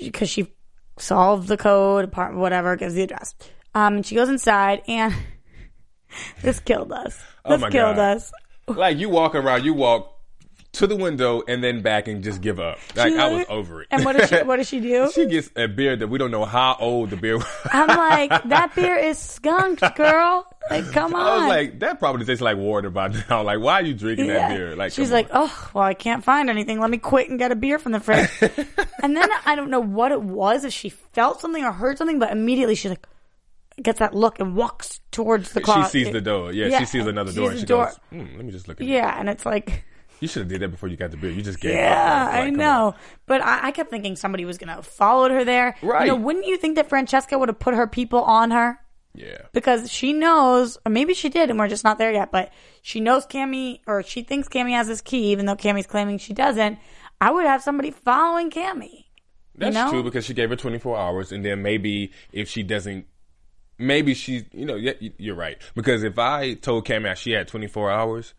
[0.00, 0.52] Because she,
[0.98, 3.34] solved the code, apartment, whatever, gives the address.
[3.74, 5.14] Um, and she goes inside, and
[6.42, 7.22] this killed us.
[7.44, 8.16] Oh This my killed God.
[8.16, 8.32] us.
[8.66, 10.15] Like you walk around, you walk
[10.76, 12.78] to the window and then back and just give up.
[12.94, 13.88] Like I was over it.
[13.90, 14.36] And what does she?
[14.42, 15.10] What does she do?
[15.14, 17.46] she gets a beer that we don't know how old the beer was.
[17.72, 20.46] I'm like, that beer is skunked, girl.
[20.70, 21.20] Like, come on.
[21.26, 23.42] I was like, that probably tastes like water by now.
[23.46, 24.74] Like, why are you drinking that beer?
[24.74, 25.48] Like, she's like, on.
[25.48, 26.80] oh, well, I can't find anything.
[26.80, 28.28] Let me quit and get a beer from the fridge.
[29.02, 32.18] and then I don't know what it was, if she felt something or heard something,
[32.18, 33.06] but immediately she's like,
[33.82, 36.52] gets that look and walks towards the she sees the door.
[36.52, 37.84] Yeah, Yeah, she sees another she door, sees and she door.
[37.86, 39.84] goes, hmm, "Let me just look at it." Yeah, and it's like,
[40.20, 41.30] You should have did that before you got the beer.
[41.30, 41.78] You just gave up.
[41.80, 42.86] yeah, Like, I know.
[42.86, 42.94] on.
[43.26, 45.76] But I, I kept thinking somebody was going to follow her there.
[45.82, 46.06] Right.
[46.06, 48.78] You know, wouldn't you think that Francesca would have put her people on her?
[49.14, 49.38] Yeah.
[49.54, 52.30] because she knows, or maybe she did, and we're just not there yet.
[52.30, 52.52] But
[52.82, 56.34] she knows Cami, or she thinks Cami has this key, even though Cami's claiming she
[56.34, 56.78] doesn't.
[57.18, 59.06] I would have somebody following Cami.
[59.54, 59.88] That's know?
[59.90, 63.06] true because she gave her 24 hours, and then maybe if she doesn't,
[63.78, 65.56] maybe she, you know, yeah, you're right.
[65.74, 68.34] Because if I told Cami she had 24 hours,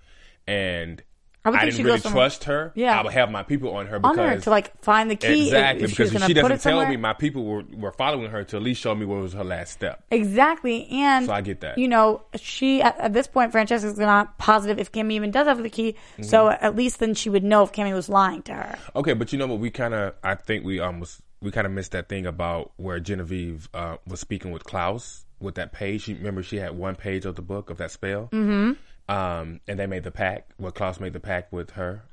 [0.45, 1.01] and
[1.47, 2.73] I would I didn't really trust her.
[2.75, 2.99] Yeah.
[2.99, 5.45] I would have my people on her on because her to like find the key.
[5.45, 8.43] exactly if was because if she doesn't tell me, my people were, were following her
[8.43, 10.03] to at least show me what was her last step.
[10.11, 11.77] Exactly, and So I get that.
[11.77, 15.63] You know, she at, at this point, Francesca's not positive if Cami even does have
[15.63, 15.93] the key.
[15.93, 16.23] Mm-hmm.
[16.23, 18.77] So at least then she would know if Cami was lying to her.
[18.93, 19.59] Okay, but you know what?
[19.59, 22.99] We kind of, I think we almost, we kind of missed that thing about where
[22.99, 26.03] Genevieve uh, was speaking with Klaus with that page.
[26.03, 28.23] She remember she had one page of the book of that spell.
[28.33, 28.73] Mm-hmm.
[29.09, 30.51] Um, and they made the pact.
[30.59, 32.03] Well, Klaus made the pact with her.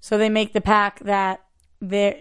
[0.00, 1.40] So they make the pact that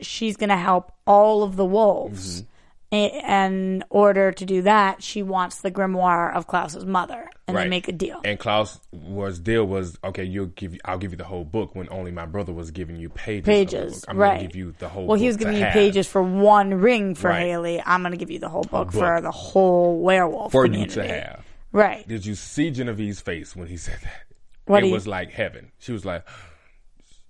[0.02, 2.42] she's going to help all of the wolves.
[2.42, 2.50] Mm-hmm.
[2.92, 7.90] In order to do that, she wants the grimoire of Klaus's mother, and they make
[7.90, 8.22] a deal.
[8.24, 10.24] And Klaus was deal was okay.
[10.24, 13.10] You'll give, I'll give you the whole book when only my brother was giving you
[13.10, 13.44] pages.
[13.46, 14.06] pages.
[14.08, 14.36] I'm right?
[14.38, 15.08] gonna give you the whole.
[15.08, 17.42] Well, he was giving you have pages for one ring for Right.
[17.48, 17.82] Hayley.
[17.86, 18.94] I'm going to give you the whole book, book.
[18.94, 21.02] for the whole werewolf for community.
[21.02, 21.45] you to have.
[21.76, 22.08] Right.
[22.08, 24.24] Did you see Genevieve's face when he said that?
[24.66, 25.72] What it you- was like heaven.
[25.78, 26.26] She was like,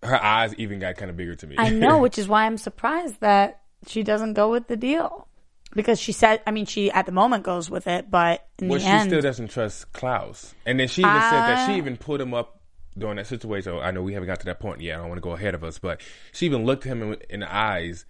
[0.03, 1.55] her eyes even got kind of bigger to me.
[1.57, 5.27] I know, which is why I'm surprised that she doesn't go with the deal.
[5.73, 8.77] Because she said, I mean, she at the moment goes with it, but in well,
[8.79, 11.67] the she end, still doesn't trust Klaus, and then she even said that Ah.
[11.67, 12.61] she even put him up
[12.97, 13.73] during that situation.
[13.81, 14.93] I know we haven't got to that point yet.
[14.95, 15.99] I don't want to go ahead of us, but
[16.31, 18.05] she even looked him in, in the eyes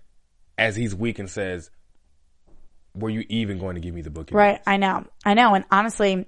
[0.59, 1.71] as he's weak and says,
[2.95, 4.61] "Were you even going to give me the book?" right?
[4.65, 6.25] I know, I know, and honestly,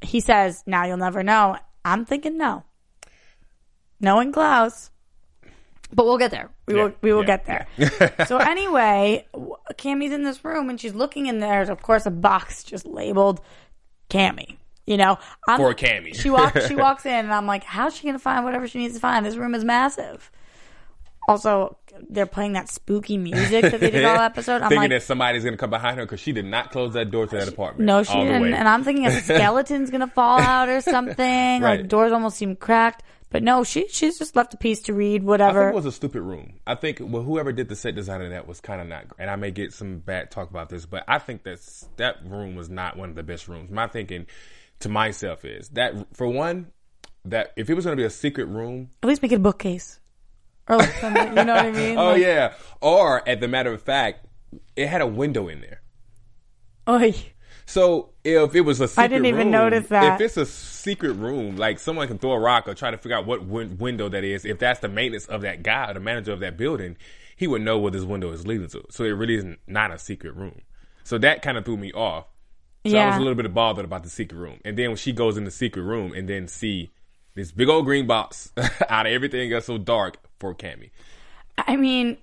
[0.00, 2.64] he says, "Now you'll never know." I'm thinking no,
[4.00, 4.90] knowing Klaus,
[5.92, 6.50] but we'll get there.
[6.66, 8.26] We will, we will yeah, get there.
[8.26, 9.26] so anyway,
[9.74, 11.58] Cami's in this room and she's looking in there.
[11.58, 13.40] There's of course a box just labeled
[14.10, 14.56] Cami.
[14.86, 16.14] You know, I'm, For Cammy.
[16.14, 16.68] she walks.
[16.68, 19.26] She walks in, and I'm like, "How's she gonna find whatever she needs to find?
[19.26, 20.30] This room is massive."
[21.28, 21.76] Also,
[22.08, 24.62] they're playing that spooky music that they did all episode.
[24.62, 26.94] I'm thinking like, that somebody's going to come behind her because she did not close
[26.94, 27.86] that door to that apartment.
[27.86, 28.54] no, she didn't.
[28.54, 31.62] And I'm thinking a skeleton's gonna fall out or something.
[31.62, 33.02] Like doors almost seem cracked.
[33.28, 35.68] But no, she she's just left a piece to read, I think whatever.
[35.68, 36.60] it was a stupid room.
[36.66, 39.06] I think well, whoever did the set design of that was kind of not.
[39.18, 42.54] And I may get some bad talk about this, but I think that's that room
[42.54, 43.68] was not one of the best rooms.
[43.70, 44.26] My thinking
[44.80, 46.68] to myself is that for one,
[47.24, 49.40] that if it was going to be a secret room, At least make it a
[49.40, 49.98] bookcase.
[50.68, 51.96] Or like something, you know what I mean?
[51.98, 54.26] oh Like, yeah, or at the matter of fact,
[54.74, 55.80] it had a window in there.
[56.88, 57.14] oy.
[57.68, 60.20] So if it was a secret didn't even room, notice that.
[60.20, 63.16] If it's a secret room, like someone can throw a rock or try to figure
[63.16, 64.44] out what win- window that is.
[64.44, 66.96] If that's the maintenance of that guy or the manager of that building,
[67.36, 68.84] he would know where this window is leading to.
[68.90, 70.62] So it really is not a secret room.
[71.02, 72.26] So that kind of threw me off.
[72.86, 74.60] So I was a little bit bothered about the secret room.
[74.64, 76.92] And then when she goes in the secret room and then see
[77.36, 78.52] this big old green box
[78.88, 80.90] out of everything else so dark for Cami.
[81.56, 82.18] I mean,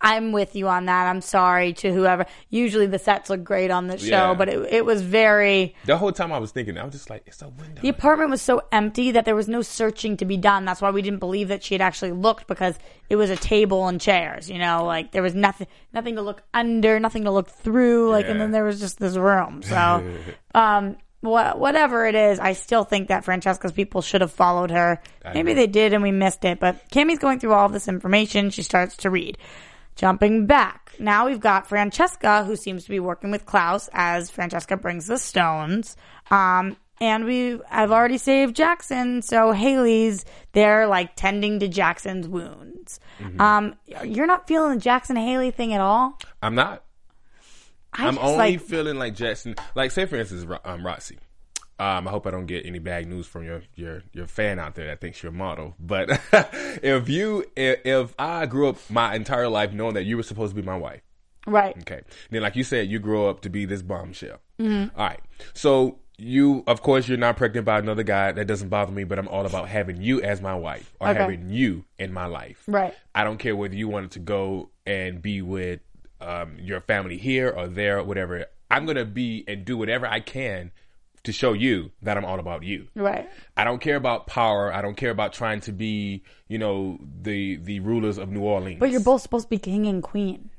[0.00, 1.06] I'm with you on that.
[1.06, 2.26] I'm sorry to whoever.
[2.50, 4.34] Usually the sets look great on the show, Yeah.
[4.34, 5.76] but it, it was very.
[5.84, 7.80] The whole time I was thinking, I was just like, it's a window.
[7.82, 10.64] The apartment was so empty that there was no searching to be done.
[10.64, 12.76] That's why we didn't believe that she had actually looked because
[13.08, 14.50] it was a table and chairs.
[14.50, 18.10] You know, like there was nothing, nothing to look under, nothing to look through.
[18.10, 19.62] Like, and then there was just this room.
[19.62, 20.04] So,
[20.54, 25.00] um, wha- whatever it is, I still think that Francesca's people should have followed her.
[25.24, 25.54] Maybe agree.
[25.54, 26.60] they did and we missed it.
[26.60, 28.50] But Cami's going through all this information.
[28.50, 29.38] She starts to read.
[29.96, 30.92] Jumping back.
[30.98, 35.18] Now we've got Francesca, who seems to be working with Klaus as Francesca brings the
[35.18, 35.96] stones.
[36.30, 43.00] Um, and we, I've already saved Jackson, so Hayley's there, like tending to Jackson's wounds.
[43.40, 46.18] Um, you're not feeling the Jackson Hayley thing at all.
[46.40, 46.84] I'm not.
[47.92, 49.54] I I'm only like, feeling like Jackson.
[49.74, 51.18] Like, say for instance, um, Roxy.
[51.78, 54.74] Um, I hope I don't get any bad news from your your your fan out
[54.76, 55.74] there that thinks you're a model.
[55.80, 56.10] But
[56.82, 60.54] if you if, if I grew up my entire life knowing that you were supposed
[60.54, 61.00] to be my wife,
[61.46, 61.76] right.
[61.78, 64.38] okay, then like you said, you grow up to be this bombshell.
[64.60, 65.18] All right,
[65.54, 68.30] so you of course you're not pregnant by another guy.
[68.30, 69.02] That doesn't bother me.
[69.02, 71.18] But I'm all about having you as my wife or Okay.
[71.18, 72.62] having you in my life.
[72.68, 72.94] Right.
[73.12, 75.80] I don't care whether you wanted to go and be with
[76.22, 78.46] um, your family here or there or whatever.
[78.70, 80.72] I'm gonna be and do whatever I can
[81.24, 82.88] to show you that I'm all about you.
[82.96, 83.28] Right.
[83.56, 84.72] I don't care about power.
[84.72, 88.80] I don't care about trying to be, you know, the the rulers of New Orleans.
[88.80, 90.50] But you're both supposed to be king and queen.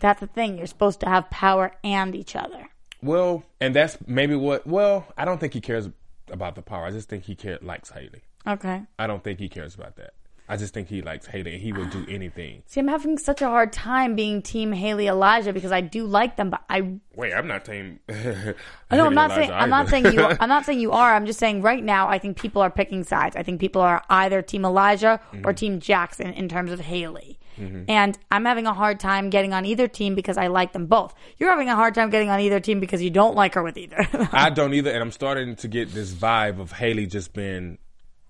[0.00, 0.58] That's the thing.
[0.58, 2.68] You're supposed to have power and each other.
[3.02, 4.66] well, and that's maybe what.
[4.66, 5.88] Well, I don't think he cares
[6.30, 6.84] about the power.
[6.84, 8.22] I just think he care, likes Hayley.
[8.46, 8.82] Okay.
[8.98, 10.14] I don't think he cares about that.
[10.48, 12.62] I just think he likes Hayley and he will do anything.
[12.66, 16.36] See, I'm having such a hard time being Team Hayley Elijah because I do like
[16.36, 18.00] them, but I Wait, I'm not saying.
[18.08, 18.54] no,
[18.90, 21.14] I'm not saying I'm not saying you I'm not saying you are.
[21.14, 23.36] I'm just saying right now I think people are picking sides.
[23.36, 25.50] I think people are either Team Elijah or mm-hmm.
[25.52, 27.38] Team Jackson in terms of Hayley.
[27.58, 27.84] Mm-hmm.
[27.88, 31.14] And I'm having a hard time getting on either team because I like them both.
[31.38, 33.76] You're having a hard time getting on either team because you don't like her with
[33.76, 34.08] either.
[34.32, 37.78] I don't either, and I'm starting to get this vibe of Hayley just being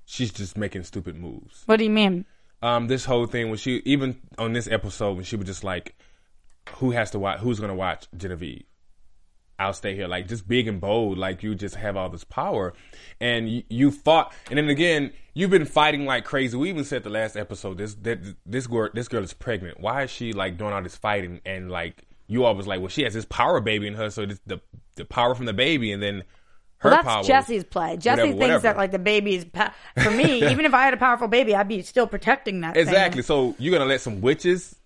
[0.04, 1.62] she's just making stupid moves.
[1.66, 2.24] What do you mean?
[2.62, 5.94] Um, this whole thing when she even on this episode when she was just like,
[6.76, 7.40] "Who has to watch?
[7.40, 8.64] Who's gonna watch Genevieve?"
[9.58, 10.08] I'll stay here.
[10.08, 11.16] Like just big and bold.
[11.18, 12.74] Like you just have all this power,
[13.20, 14.32] and you, you fought.
[14.48, 16.56] And then again, you've been fighting like crazy.
[16.56, 19.80] We even said the last episode this that this girl this girl is pregnant.
[19.80, 21.40] Why is she like doing all this fighting?
[21.46, 24.40] And like you always like, well, she has this power baby in her, so this,
[24.46, 24.60] the
[24.96, 26.24] the power from the baby, and then
[26.84, 27.26] her Well, that's.
[27.26, 27.96] Jesse's play.
[27.96, 28.62] Jesse whatever, thinks whatever.
[28.62, 30.48] that like the baby's pa- for me.
[30.50, 32.74] even if I had a powerful baby, I'd be still protecting that.
[32.74, 32.82] thing.
[32.82, 33.22] Exactly.
[33.22, 34.76] So you're gonna let some witches,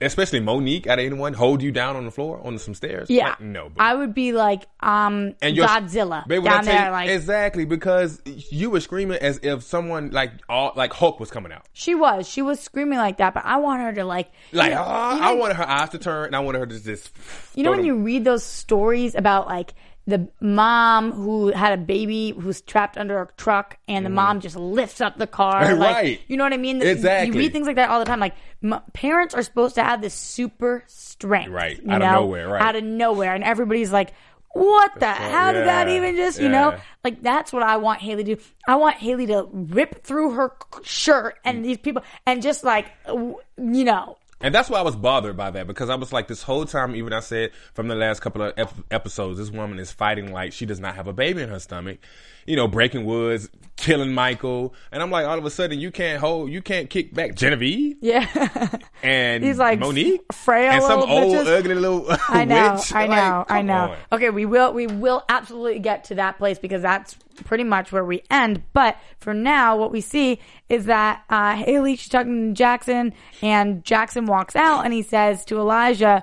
[0.00, 3.10] especially Monique, out of anyone, hold you down on the floor on some stairs?
[3.10, 3.30] Yeah.
[3.30, 3.68] Like, no.
[3.68, 6.86] But I would be like um and Godzilla down there.
[6.86, 11.30] you- like exactly because you were screaming as if someone like all like Hulk was
[11.30, 11.66] coming out.
[11.74, 13.34] she was, she was screaming like that.
[13.34, 15.90] But I want her to like, Like you know, ah, you I wanted her eyes
[15.90, 17.10] to turn, and I wanted her to just.
[17.54, 19.74] You know when you read those stories about like
[20.10, 24.56] the mom who had a baby who's trapped under a truck and the mom just
[24.56, 25.94] lifts up the car, like.
[25.96, 26.20] Right.
[26.28, 26.82] You know what I mean?
[26.82, 27.34] Exactly.
[27.34, 28.20] You read things like that all the time.
[28.20, 31.80] Like m- parents are supposed to have this super strength, Right.
[31.88, 32.62] Out of nowhere, right.
[32.62, 34.12] Out of nowhere, and everybody's like.
[34.52, 35.06] What the?
[35.06, 36.76] How did that even just, you know?
[37.04, 38.42] Like, that's what I want Hayley to do.
[38.66, 41.38] I want Hayley to rip through her shirt Mm.
[41.44, 45.50] and these people, and just like, you know, And that's why I was bothered by
[45.50, 48.42] that because I was like, this whole time, even I said from the last couple
[48.42, 51.50] of ep- episodes, this woman is fighting like she does not have a baby in
[51.50, 51.98] her stomach,
[52.46, 56.20] you know, breaking woods, killing Mikael, and I'm like, all of a sudden, you can't
[56.20, 58.68] hold, you can't kick back Genevieve yeah.
[59.02, 61.58] and he's like Monique frail and some old bitches.
[61.58, 62.94] ugly little I know, witch.
[62.94, 63.74] I know, Like, I know.
[63.92, 63.96] on.
[64.12, 68.04] Okay, we will, we will absolutely get to that place because that's pretty much where
[68.04, 68.62] we end.
[68.74, 73.82] But for now, what we see is that uh, Hayley she's talking to Jackson, and
[73.82, 76.22] Jackson walks out, and he says to Elijah,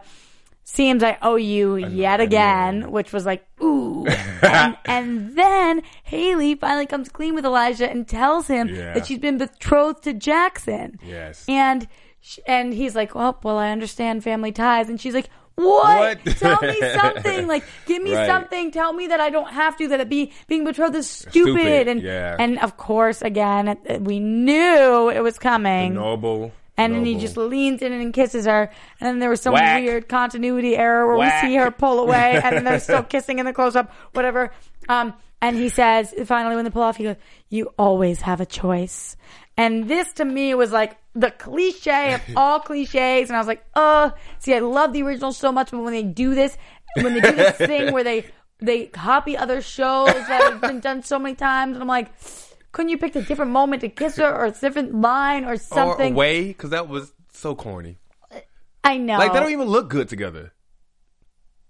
[0.69, 4.05] "Seems I owe you yet again," which was like, ooh.
[4.41, 8.93] and, and then Hayley finally comes clean with Elijah and tells him Yeah.
[8.93, 10.99] that she's been betrothed to Jackson.
[11.05, 11.45] Yes.
[11.47, 11.87] And
[12.21, 15.29] sh- and he's like, "Well, well, I understand family ties," and she's like.
[15.59, 16.19] What?
[16.23, 16.35] What?
[16.37, 17.47] Tell me something.
[17.47, 18.27] Like, give me Right.
[18.27, 18.69] something.
[18.69, 19.87] Tell me that I don't have to.
[19.87, 21.31] That it be being betrothed is stupid.
[21.31, 22.35] Stupid, And yeah.
[22.37, 25.95] and of course, again, we knew it was coming.
[25.95, 26.51] Noble.
[26.77, 28.69] And then he just leans in and kisses her.
[28.99, 29.83] And then there was some Whack.
[29.83, 31.43] weird continuity error where Whack.
[31.43, 34.51] we see her pull away, and then they're still kissing in the close up, whatever.
[34.87, 37.15] Um, and he says, finally, when they pull off, he goes,
[37.49, 39.15] "You always have a choice."
[39.55, 43.63] And this to me was like the cliche of all cliches, and I was like,
[43.75, 46.57] "Oh, see, I love the original so much, but when they do this,
[46.95, 48.25] when they do this thing where they
[48.59, 52.11] they copy other shows that have been done so many times, and I'm like."
[52.77, 56.11] Couldn't you pick a different moment to kiss her, or a different line, or something?
[56.11, 57.97] or away because that was so corny.
[58.83, 59.17] I know.
[59.17, 60.53] Like they don't even look good together.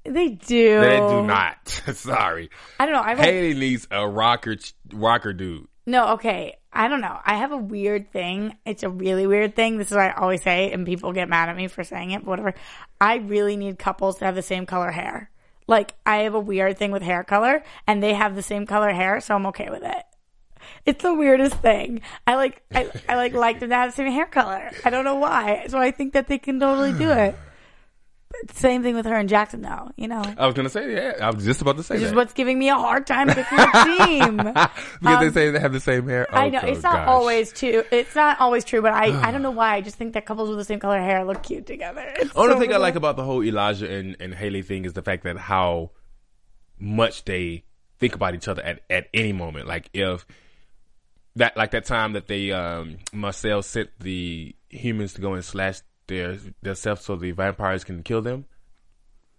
[0.04, 0.82] They do.
[0.82, 1.70] They do not.
[1.94, 2.50] Sorry.
[2.78, 3.02] I don't know.
[3.02, 4.58] I Hayley needs a rocker,
[4.92, 5.70] rocker dude.
[5.86, 6.10] no.
[6.16, 6.58] Okay.
[6.74, 7.18] I don't know.
[7.24, 8.58] I have a weird thing.
[8.66, 9.78] It's a really weird thing.
[9.78, 12.26] This is what I always say, and people get mad at me for saying it.
[12.26, 12.54] But whatever.
[13.00, 15.32] I really need couples to have the same color hair.
[15.68, 18.92] Like I have a weird thing with hair color, and they have the same color
[18.92, 20.04] hair, so I'm okay with it.
[20.86, 22.02] It's the weirdest thing.
[22.26, 22.64] I like.
[22.74, 24.72] I, I like like them to have the same hair color.
[24.86, 25.66] I don't know why.
[25.68, 27.36] So I think that they can totally do it.
[28.30, 29.90] But same thing with her and Jackson, though.
[29.96, 30.22] You know.
[30.38, 31.14] I was gonna say yeah.
[31.26, 33.46] I was just about to say Which is what's giving me a hard time picking
[33.60, 34.38] a team.
[35.00, 36.28] because they um, say they have the same hair.
[36.34, 37.08] I Oh, know oh, it's not gosh.
[37.08, 37.84] always true.
[37.90, 39.76] It's not always true, but I I don't know why.
[39.76, 42.04] I just think that couples with the same color hair look cute together.
[42.18, 44.92] It's Only so thing I like about the whole Elijah and, and Hayley thing is
[44.94, 45.92] the fact that how
[46.80, 47.64] much they
[47.98, 49.68] think about each other at, at any moment.
[49.68, 50.26] Like if
[51.38, 55.80] that like that time that they um Marcel sent the humans to go and slash
[56.08, 58.46] their their self so the vampires can kill them.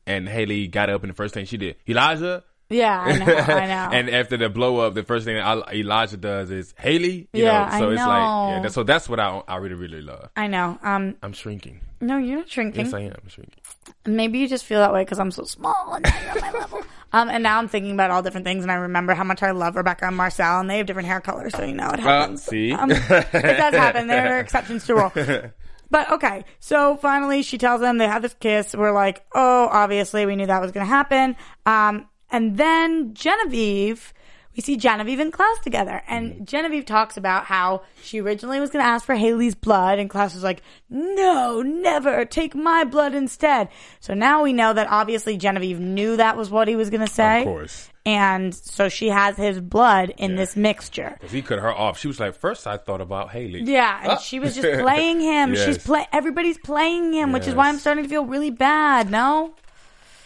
[0.06, 2.42] And Hayley got up and the first thing she did, Elijah.
[2.70, 3.24] Yeah, I know.
[3.34, 3.88] I know.
[3.96, 7.28] and after the blow up, the first thing that Elijah does is Hayley.
[7.32, 8.08] You Yeah, know, so I it's know.
[8.08, 8.68] like yeah.
[8.68, 10.28] So that's what I I really really love.
[10.36, 10.78] I know.
[10.82, 11.80] Um, I'm shrinking.
[12.00, 12.84] no, you're not shrinking.
[12.86, 13.14] Yes, I am.
[13.22, 13.60] I'm shrinking.
[14.06, 16.82] Maybe you just feel that way because I'm so small and you're on my level.
[17.12, 19.52] Um, and now I'm thinking about all different things, and I remember how much I
[19.52, 22.42] love Rebekah and Marcel, and they have different hair colors, so you know it happens.
[22.44, 22.72] see?
[22.72, 24.08] Um, it does happen.
[24.08, 25.12] There are exceptions to rule.
[25.90, 28.74] But okay, so finally she tells them they have this kiss.
[28.74, 31.34] We're like, oh, obviously we knew that was going to happen.
[31.64, 34.12] Um, and then Genevieve,
[34.58, 38.84] we see Genevieve and Klaus together, and Genevieve talks about how she originally was going
[38.84, 43.68] to ask for Hayley's blood, and Klaus was like, no, never, take my blood instead.
[44.00, 47.12] So now we know that obviously Genevieve knew that was what he was going to
[47.12, 47.42] say.
[47.42, 47.88] Of course.
[48.04, 51.16] And so she has his blood in this mixture.
[51.22, 53.62] If he cut her off, she was like, first I thought about Hayley.
[53.62, 54.16] Yeah, and Ah.
[54.16, 55.54] she was just playing him.
[55.54, 56.04] She's play.
[56.12, 59.08] Everybody's playing him, which is why I'm starting to feel really bad.
[59.08, 59.54] No,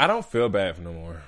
[0.01, 1.21] I don't feel bad for no more.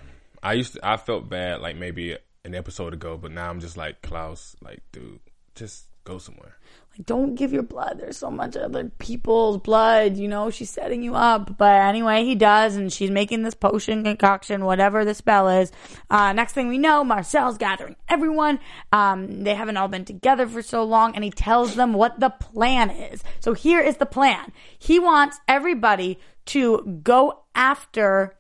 [0.43, 3.77] I used to, I felt bad like maybe an episode ago, but now I'm just
[3.77, 5.21] like Klaus, like dude,
[5.55, 6.57] just go somewhere.
[6.93, 7.99] Like, don't give your blood.
[7.99, 10.17] There's so much other people's blood.
[10.17, 11.57] You know, she's setting you up.
[11.59, 15.73] But anyway, he does, and she's making this potion concoction, whatever the spell is.
[16.11, 18.61] Uh, next thing we know, Marcel's gathering everyone.
[18.93, 22.31] Um, they haven't all been together for so long, and he tells them what the
[22.31, 23.25] plan is.
[23.41, 24.53] So here is the plan.
[24.79, 28.37] He wants everybody to go after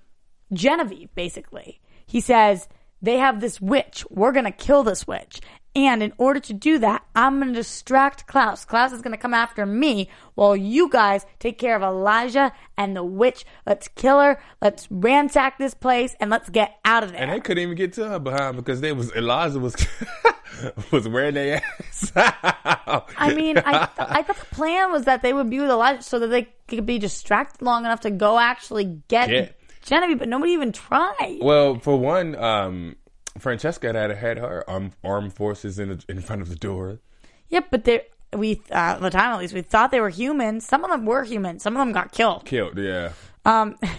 [0.52, 1.80] Genevieve, basically.
[2.06, 2.68] He says,
[3.04, 4.04] they have this witch.
[4.10, 5.40] We're going to kill this witch.
[5.76, 8.64] And in order to do that, I'm going to distract Klaus.
[8.64, 12.94] Klaus is going to come after me while you guys take care of Elijah and
[12.94, 13.44] the witch.
[13.66, 14.40] Let's kill her.
[14.62, 17.20] Let's ransack this place and let's get out of there.
[17.20, 19.74] And they couldn't even get to her behind because they was Elijah was
[20.92, 22.12] was wearing their ass.
[22.14, 26.02] I mean, I, th- I thought the plan was that they would be with Elijah
[26.02, 30.28] so that they could be distracted long enough to go actually get Get- Genevieve, but
[30.28, 31.38] nobody even tried.
[31.40, 32.96] well, for one, um,
[33.38, 36.98] Francesca had had her armed, armed forces in the, in front of the door.
[37.48, 38.02] Yep, but they
[38.34, 40.66] we uh, at the time at least we thought they were humans.
[40.66, 41.62] Some of them were humans.
[41.62, 42.44] Some of them got killed.
[42.44, 43.12] Killed, yeah.
[43.44, 43.90] Um, it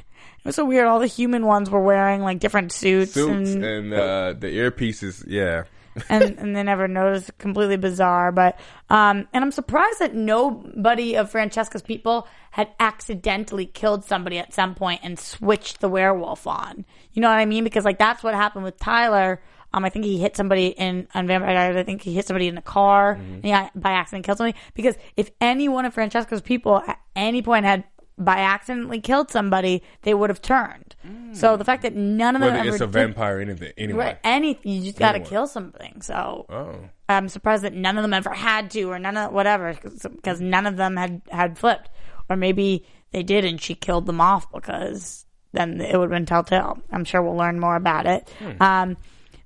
[0.44, 0.88] was so weird.
[0.88, 5.24] All the human ones were wearing like different suits, Suits and and uh, the earpieces,
[5.28, 5.64] yeah.
[6.10, 7.38] And, and they never noticed.
[7.38, 8.32] Completely bizarre.
[8.32, 14.54] But um, and I'm surprised that nobody of Francesca's people had accidentally killed somebody at
[14.54, 16.86] some point and switched the werewolf on.
[17.14, 17.64] You know what I mean?
[17.64, 19.42] Because like that's what happened with Tyler.
[19.74, 21.76] Um, I think he hit somebody in on Vampire Diaries.
[21.76, 23.16] I think he hit somebody in a car.
[23.16, 23.34] Mm-hmm.
[23.34, 24.58] And yeah, by accident killed somebody.
[24.74, 27.84] Because if any one of Francesca's people at any point had
[28.18, 30.96] by accidentally killed somebody, they would have turned.
[31.34, 33.74] So the fact that none of them Whether ever it's a did- vampire anything.
[33.78, 34.06] Anyway.
[34.06, 36.02] Right, anything you just got to kill something.
[36.02, 36.76] So Oh.
[37.10, 40.66] I'm surprised that none of them ever had to, or none of whatever, because none
[40.66, 41.90] of them had had flipped,
[42.30, 46.26] or maybe they did and she killed them off because then it would have been
[46.26, 46.80] telltale.
[46.92, 48.28] I'm sure we'll learn more about it.
[48.40, 48.62] Hmm.
[48.64, 48.98] Um,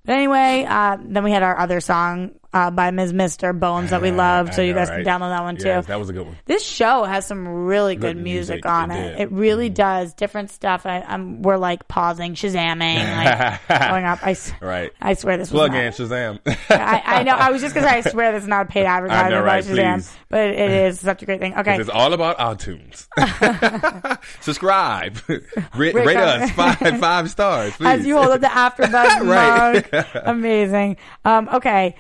[0.06, 4.02] but anyway, uh, then we had our other song uh, by MS MR Bones that
[4.02, 5.06] we love, so you guys right?
[5.06, 5.68] can download that one too.
[5.68, 6.36] Yes, that was a good one.
[6.46, 9.18] This show has some really good, Good music, music, on it it.
[9.18, 9.28] did.
[9.28, 9.38] Mm-hmm.
[9.38, 10.14] Really does.
[10.16, 10.86] Different stuff.
[10.86, 13.04] I, I'm we're like pausing, shazamming,
[13.68, 14.20] like going up.
[14.24, 14.92] I, Right.
[15.02, 16.40] I swear this was Plug not, in Shazam.
[16.70, 17.34] I, I know.
[17.34, 17.98] I was just gonna say.
[17.98, 20.16] I swear this is not a paid advertisement right, by Shazam, please.
[20.30, 21.56] but it is such a great thing.
[21.58, 23.08] Okay, it's all about iTunes.
[24.42, 25.18] Subscribe.
[25.76, 26.50] rate, Rate us.
[26.50, 27.88] us five five stars, please.
[27.88, 29.92] as you hold up the AfterBuzz Right.
[29.92, 30.98] mug, amazing.
[31.26, 31.96] Um, okay,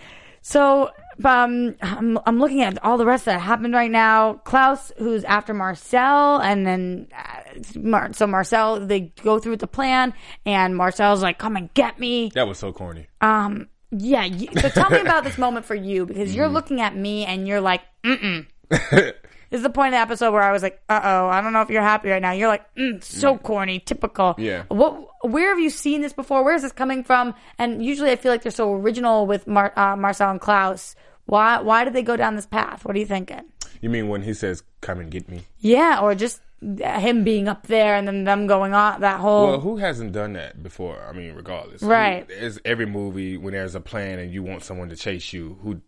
[0.50, 0.90] so
[1.24, 4.34] um, I'm, I'm looking at all the rest that happened right now.
[4.46, 9.68] Klaus, who's after Marcel, and then uh, Mar- so Marcel, they go through with the
[9.68, 10.12] plan,
[10.48, 13.06] and Marcel's like, "Come and get me." that was so corny.
[13.22, 14.26] Um, yeah.
[14.26, 17.48] You, so tell me about this moment for you because you're looking at me and
[17.48, 19.14] you're like, mm mm.
[19.50, 21.54] This is the point of the episode where I was like, "Uh oh, I don't
[21.54, 24.64] know if you're happy right now." You're like, mm, "So corny, typical." Yeah.
[24.70, 25.08] What?
[25.24, 26.44] Where have you seen this before?
[26.44, 27.34] Where is this coming from?
[27.58, 30.96] And usually, I feel like they're so original with Mar- uh, Marcel and Klaus.
[31.26, 31.60] Why?
[31.62, 32.86] Why did they go down this path?
[32.86, 33.42] What are you thinking?
[33.82, 35.44] You mean when he says, come and get me?
[35.60, 39.48] Yeah, or just him being up there and then them going on that whole.
[39.48, 41.02] Well, who hasn't done that before?
[41.08, 41.82] I mean, regardless.
[41.82, 42.26] Right.
[42.30, 45.58] Who- There's every movie when there's a plan and you want someone to chase you.
[45.64, 45.80] Who,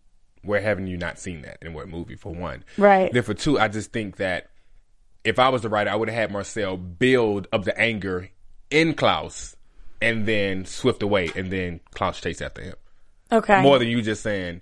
[0.44, 2.16] where haven't you not seen that in what movie?
[2.16, 3.12] For one, Right.
[3.12, 4.50] Then for two, I just think that
[5.24, 8.30] if I was the writer, I would have had Marcel build up the anger
[8.70, 9.56] in Klaus,
[10.02, 12.76] and then swift away, and then Klaus chase after him.
[13.32, 13.62] okay.
[13.62, 14.62] More than you just saying,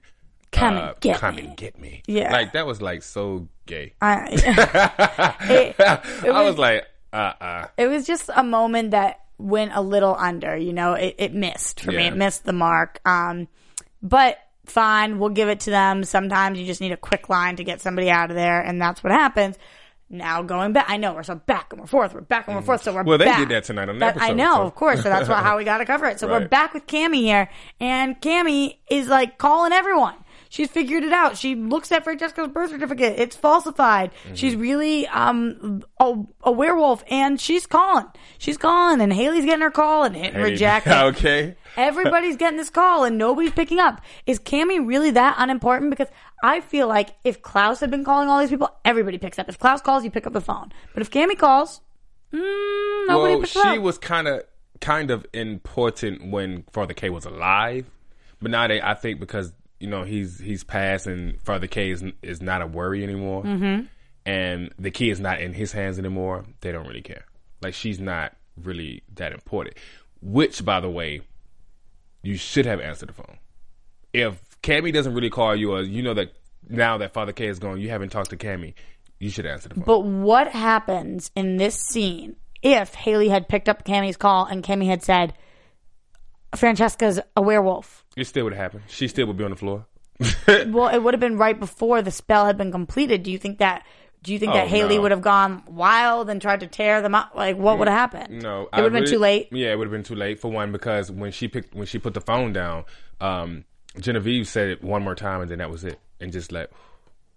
[0.52, 1.44] Come uh, and get come me.
[1.44, 2.02] and get me.
[2.08, 2.32] Yeah.
[2.32, 3.94] like that was like so gay.
[4.02, 4.28] I,
[5.44, 5.80] it, it
[6.30, 10.58] I was like, uh, uh it was just a moment that went a little under,
[10.58, 12.08] you know, it, it missed for me.
[12.08, 13.00] It missed the mark.
[13.06, 13.48] Um,
[14.02, 16.04] but fine, we'll give it to them.
[16.04, 19.04] Sometimes you just need a quick line to get somebody out of there, and that's
[19.04, 19.58] what happens.
[20.12, 22.64] Now going back, I know we're so back and we're forth, we're back and we're
[22.64, 23.04] forth, so we're.
[23.04, 23.38] Well, they back.
[23.38, 25.58] did that tonight on the That- I know, so- of course, so that's what, how
[25.58, 26.20] we got to cover it.
[26.20, 27.50] So we're back with Cami here,
[27.80, 30.16] and Cami is like calling everyone.
[30.52, 31.38] She's figured it out.
[31.38, 33.20] She looks at Francesca's birth certificate.
[33.20, 34.12] It's falsified.
[34.12, 34.34] Mm-hmm.
[34.34, 38.08] She's really um a, a werewolf, and she's calling.
[38.40, 40.88] She's calling, and Hayley's getting her call and hitting reject.
[40.88, 41.56] okay.
[41.78, 44.02] Everybody's getting this call, and nobody's picking up.
[44.26, 45.92] Is Cami really that unimportant?
[45.92, 46.08] Because
[46.44, 49.48] I feel like if Klaus had been calling all these people, everybody picks up.
[49.50, 50.72] If Klaus calls, you pick up the phone.
[50.96, 51.80] But if Cami calls,
[52.34, 53.74] mm, nobody well, picks she up.
[53.74, 54.44] She was kind of
[54.82, 57.86] kind of important when Father K was alive,
[58.42, 62.04] but now they, I think because you know he's he's passed and Father K is
[62.22, 63.86] is not a worry anymore, mm-hmm.
[64.26, 66.46] and the key is not in his hands anymore.
[66.62, 67.26] They don't really care.
[67.62, 69.78] Like she's not really that important.
[70.22, 71.22] Which, by the way,
[72.24, 73.38] you should have answered the phone.
[74.12, 76.34] If Cami doesn't really call you, or you know that
[76.68, 78.74] now that Father K is gone, you haven't talked to Cami,
[79.20, 79.84] you should answer the phone.
[79.86, 84.88] But what happens in this scene if Hayley had picked up Cami's call and Cami
[84.88, 85.34] had said,
[86.56, 87.99] Francesca's a werewolf?
[88.18, 88.84] It still would happen.
[88.88, 89.86] She still would be on the floor.
[90.68, 93.24] well, it would have been right before the spell had been completed.
[93.24, 93.86] Do you think that?
[94.22, 95.04] Do you think that Oh, Hayley no.
[95.04, 97.32] would have gone wild and tried to tear them up?
[97.36, 98.42] Like, what would have happened?
[98.44, 99.48] No, it would have been really- too late.
[99.54, 102.00] Yeah, it would have been too late for one because when she picked when she
[102.00, 102.84] put the phone down,
[103.22, 103.64] um,
[103.98, 106.70] Genevieve said it one more time and then that was it, and just like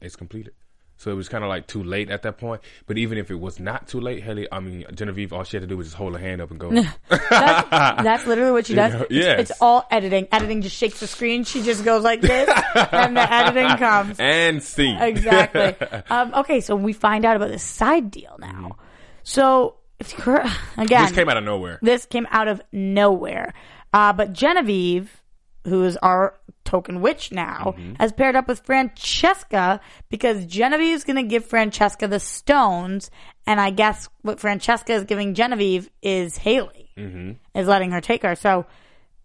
[0.00, 0.54] it's completed.
[1.02, 2.60] So it was kind of like too late at that point.
[2.86, 5.62] But even if it was not too late, Hayley, I mean Genevieve, all she had
[5.62, 6.70] to do was just hold her hand up and go.
[7.08, 8.92] That's, that's literally what she does.
[8.92, 9.50] know, It's- yes.
[9.50, 10.28] It's, all editing.
[10.30, 11.42] Editing just shakes the screen.
[11.44, 12.48] She just goes like this,
[12.92, 14.16] and the editing comes.
[14.20, 15.74] and see Exactly.
[16.10, 18.76] um, okay, so we find out about this side deal now.
[19.24, 21.78] So, it's again, this came out of nowhere.
[21.82, 23.54] this came out of nowhere.
[23.92, 25.21] Uh, but Genevieve,
[25.64, 27.94] who is our token witch now, Mm-hmm.
[28.00, 33.10] has paired up with Francesca because Genevieve's going to give Francesca the stones.
[33.46, 37.32] And I guess what Francesca is giving Genevieve is Hayley, mm-hmm.
[37.58, 38.34] is letting her take her.
[38.34, 38.66] So,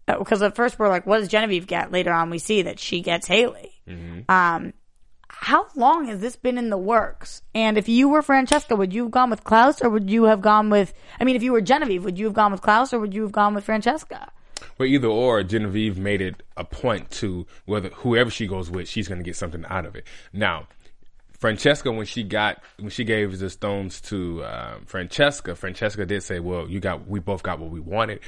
[0.06, 1.92] because at first we're like, what does Genevieve get?
[1.92, 3.72] Later on, we see that she gets Hayley.
[4.28, 4.72] Um,
[5.28, 7.42] how long has this been in the works?
[7.54, 10.40] And if you were Francesca, would you have gone with Klaus or would you have
[10.40, 12.98] gone with, I mean, if you were Genevieve, would you have gone with Klaus or
[12.98, 14.32] would you have gone with Francesca?
[14.76, 19.08] But either or, Genevieve made it a point to whether whoever she goes with, she's
[19.08, 20.06] going to get something out of it.
[20.32, 20.68] Now,
[21.38, 26.40] Francesca, when she got when she gave the stones to um, Francesca, Francesca did say,
[26.40, 28.20] "Well, you got we both got what we wanted."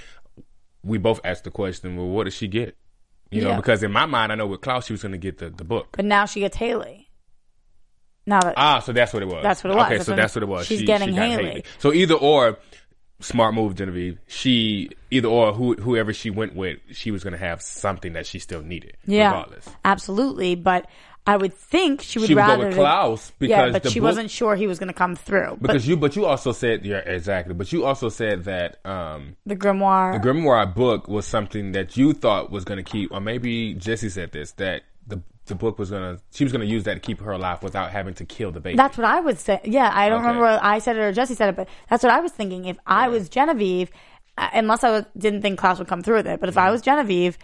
[0.85, 2.77] We both asked the question, "Well, what did she get?"
[3.33, 3.57] You know, Yeah.
[3.57, 5.65] because in my mind, I know with Klaus, she was going to get the the
[5.65, 5.89] book.
[5.93, 7.09] But now she gets Hayley.
[8.27, 9.43] Now that, Ah, so that's what it was.
[9.43, 9.87] That's what it was.
[9.87, 10.67] Okay, That's so that's what it was.
[10.67, 11.65] she's She- getting she got Hayley.
[11.79, 12.59] So either or,
[13.21, 14.19] smart move, Genevieve.
[14.27, 18.27] She either or who whoever she went with, she was going to have something that
[18.27, 18.97] she still needed.
[19.07, 19.69] yeah, regardless.
[19.85, 20.55] absolutely.
[20.55, 20.87] But
[21.27, 22.63] I would think she would She would rather.
[22.63, 25.15] go with Klaus because yeah, but she book- wasn't sure he was going to come
[25.17, 25.59] through.
[25.61, 27.53] But Because you, but you also said, yeah, exactly.
[27.53, 30.21] But you also said that um, the grimoire.
[30.21, 34.09] the Grimoire book was something that you thought was going to keep, or maybe Jesse
[34.09, 34.83] said this that
[35.51, 37.63] the book was going to, she was going to use that to keep her alive
[37.63, 38.77] without having to kill the baby.
[38.79, 39.61] That's what I would say.
[39.65, 40.29] Yeah, I don't Okay.
[40.29, 42.65] remember I said it or Jesse said it, but that's what I was thinking.
[42.65, 43.91] If I was Genevieve,
[44.39, 46.67] uh, unless I was, didn't think Klaus would come through with it, but if Mm-hmm.
[46.67, 47.37] I was Genevieve,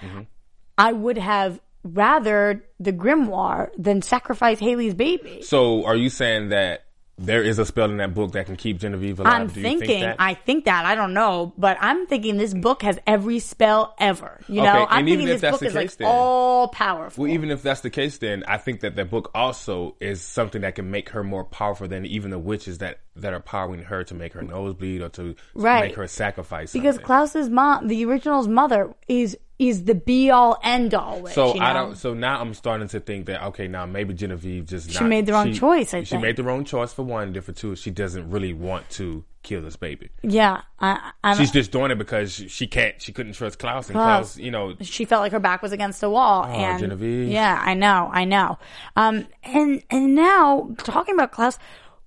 [0.78, 5.42] I would have rather the grimoire than sacrifice Hayley's baby.
[5.42, 6.85] so, are you saying that
[7.18, 9.32] there is a spell in that book that can keep Genevieve alive?
[9.32, 10.16] I'm Do thinking, think?
[10.18, 14.40] I think that, I don't know, but I'm thinking this book has every spell ever.
[14.48, 16.08] You know, Okay, I'm even thinking if this that's book the is like case, then-
[16.08, 17.22] all powerful.
[17.24, 20.60] Well, even if that's the case, then I think that that book also is something
[20.62, 24.04] that can make her more powerful than even the witches that, that are powering her
[24.04, 25.86] to make her nose bleed or to, Right.
[25.86, 26.72] make her sacrifice.
[26.72, 26.98] because.
[26.98, 31.32] Klaus's mom, the original's mother, is is the be all end all witch.
[31.34, 31.66] So you know?
[31.66, 31.96] I don't.
[31.96, 35.26] So now I'm starting to think that okay, now maybe Genevieve just She not- made
[35.26, 36.22] the wrong she- choice, I she think.
[36.22, 37.32] made the wrong choice for one.
[37.32, 40.10] Different two, she doesn't really want to kill this baby.
[40.22, 43.00] Yeah, I, She's just doing it because she, she can't.
[43.00, 44.34] She couldn't trust Klaus, and Klaus.
[44.34, 46.44] Klaus, you know, she felt like her back was against a wall.
[46.44, 47.28] and Oh, Genevieve.
[47.28, 48.58] Yeah, I know, I know.
[48.96, 51.58] Um, and and now talking about Klaus,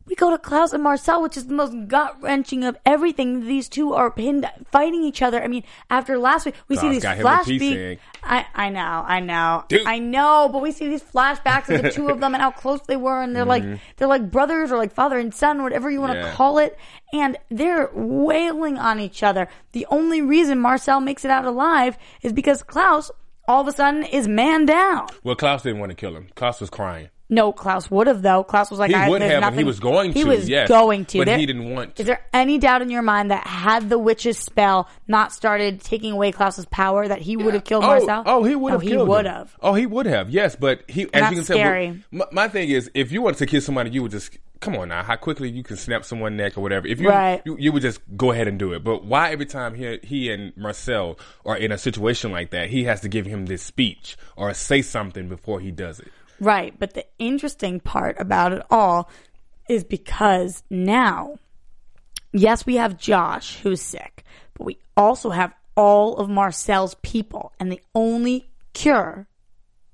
[0.09, 3.45] we go to Klaus and Marcel, which is the most gut wrenching of everything.
[3.45, 5.41] These two are pinned, fighting each other.
[5.41, 7.99] I mean, after last week, we see these got him a piece flashbacks.
[8.23, 9.85] I I know, I know, Dude.
[9.85, 10.49] I know.
[10.51, 13.21] But we see these flashbacks of the two of them and how close they were,
[13.21, 13.63] and they're like
[13.97, 16.27] they're like brothers or like father and son, whatever you want to Mm-hmm.
[16.27, 16.33] Yeah.
[16.35, 16.77] call it.
[17.13, 19.47] And they're wailing on each other.
[19.71, 23.09] The only reason Marcel makes it out alive is because Klaus
[23.47, 25.07] all of a sudden is man down.
[25.23, 26.29] well, Klaus didn't want to kill him.
[26.35, 27.09] Klaus was crying.
[27.31, 28.43] No, Klaus would have though.
[28.43, 30.49] Klaus was like, He I, would have, and he nothing- was going He to, was
[30.49, 32.01] yes, going to, but There- he didn't want to.
[32.01, 36.11] Is there any doubt in your mind that had the witch's spell not started taking
[36.13, 38.23] away Klaus's power, that he would have killed oh, Marcel?
[38.25, 38.87] Oh, he would No, have.
[38.87, 39.55] he would have.
[39.61, 40.31] Oh, he would have.
[40.31, 41.03] Yes, but he.
[41.03, 41.87] As That's you can scary.
[41.87, 44.75] tell, my, my thing is, if you wanted to kill somebody, you would just come
[44.75, 45.03] on now.
[45.03, 46.87] How quickly you can snap someone's neck or whatever.
[46.87, 47.41] If you, Right.
[47.45, 48.83] you you would just go ahead and do it.
[48.83, 52.85] But why every time he he and Marcel are in a situation like that, he
[52.85, 56.07] has to give him this speech or say something before he does it.
[56.39, 56.73] Right.
[56.77, 59.09] But the interesting part about it all
[59.67, 61.37] is because now,
[62.33, 64.23] yes, we have Josh who's sick,
[64.55, 69.27] but we also have all of Marcel's people, and the only cure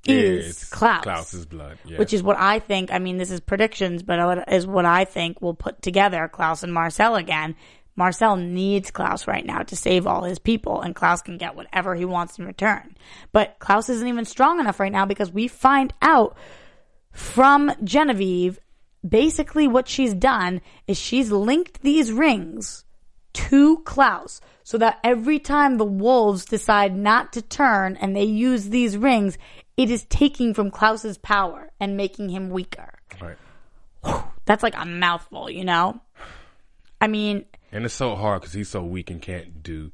[0.08, 1.04] is Klaus.
[1.04, 1.78] Klaus's blood.
[1.98, 2.92] Which is what I think.
[2.92, 6.74] I mean, this is predictions, but is what I think will put together Klaus and
[6.74, 7.56] Marcel again.
[7.96, 11.96] Marcel needs Klaus right now to save all his people, and Klaus can get whatever
[11.96, 12.96] he wants in return.
[13.32, 16.36] But Klaus isn't even strong enough right now because we find out
[17.12, 18.60] from Genevieve
[19.08, 22.84] basically what she's done is she's linked these rings
[23.34, 28.70] to Klaus so that every time the wolves decide not to turn and they use
[28.70, 29.38] these rings,
[29.78, 32.94] it is taking from Klaus's power and making him weaker.
[33.22, 33.38] right.
[34.46, 36.00] That's like a mouthful, you know?
[37.02, 39.92] I mean, And it's so hard because he's so weak and can't do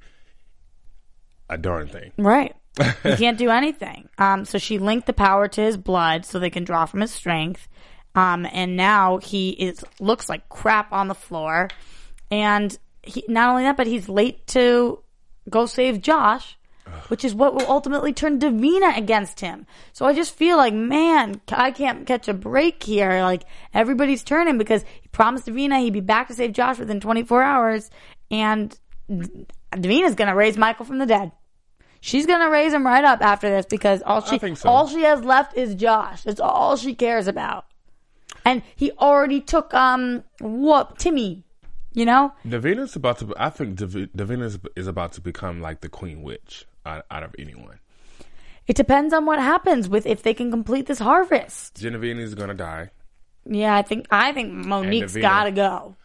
[1.50, 2.12] a darn thing.
[2.18, 2.56] right.
[3.04, 4.08] he can't do anything.
[4.18, 7.12] Um, so she linked the power to his blood so they can draw from his
[7.12, 7.68] strength.
[8.14, 11.70] Um, and now he is looks like crap on the floor.
[12.30, 15.04] And he not only that, but he's late to
[15.50, 16.58] go save Josh,
[17.08, 19.66] which is what will ultimately turn Davina against him.
[19.94, 23.22] So I just feel like, man, I can't catch a break here.
[23.22, 27.44] Like everybody's turning because he promised Davina he'd be back to save Josh within 24
[27.44, 27.90] hours,
[28.30, 28.78] and
[29.10, 31.32] Davina's gonna raise Mikael from the dead.
[32.00, 34.70] She's gonna raise him right up after this because all she so.
[34.70, 36.24] all she has left is Josh.
[36.24, 37.66] That's all she cares about.
[38.44, 41.44] And he already took um what Timmy,
[41.94, 42.34] you know?
[42.46, 43.34] Davina's about to.
[43.38, 47.36] I think Dav- Davina is about to become like the queen witch out, out of
[47.38, 47.80] anyone.
[48.68, 51.76] It depends on what happens with if they can complete this harvest.
[51.76, 52.92] Genevieve is gonna die.
[53.46, 55.22] Yeah, I think I think Monique's Davina.
[55.22, 55.96] got to go.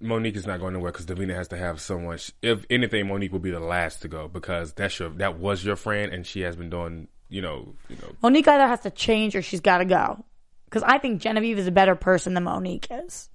[0.00, 2.18] Monique is not going nowhere because Davina has to have someone.
[2.40, 5.76] If anything, Monique will be the last to go because that's your that was your
[5.76, 7.08] friend, and she has been doing.
[7.30, 8.14] You know, you know.
[8.22, 10.24] Monique either has to change or she's got to go.
[10.64, 13.28] Because I think Genevieve is a better person than Monique is.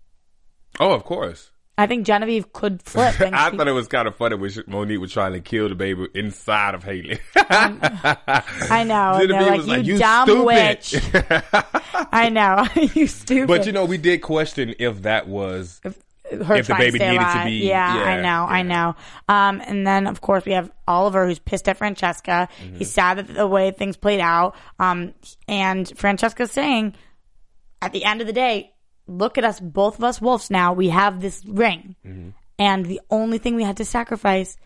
[0.79, 1.51] Oh, of course.
[1.77, 3.15] I think Genevieve could flip.
[3.21, 5.75] I she- thought it was kind of funny when Monique was trying to kill the
[5.75, 7.19] baby inside of Hayley.
[7.35, 9.19] I know.
[9.19, 10.95] Genevieve was you, like, "You dumb stupid." witch.
[12.11, 12.67] I know.
[12.93, 13.47] you stupid.
[13.47, 17.41] but you know, we did question if that was her if the baby needed to
[17.45, 18.95] be- Yeah, I yeah, know, I know.
[19.27, 22.49] Um, and then of course we have Oliver who's pissed at Francesca.
[22.63, 22.77] Mm-hmm.
[22.77, 24.55] He's sad that the way things played out.
[24.79, 25.13] Um,
[25.47, 26.95] and Francesca's saying,
[27.81, 28.72] at the end of the day,
[29.07, 30.73] look at us, both of us wolves now.
[30.73, 32.29] We have this ring, Mm-hmm.
[32.59, 34.57] and the only thing we had to sacrifice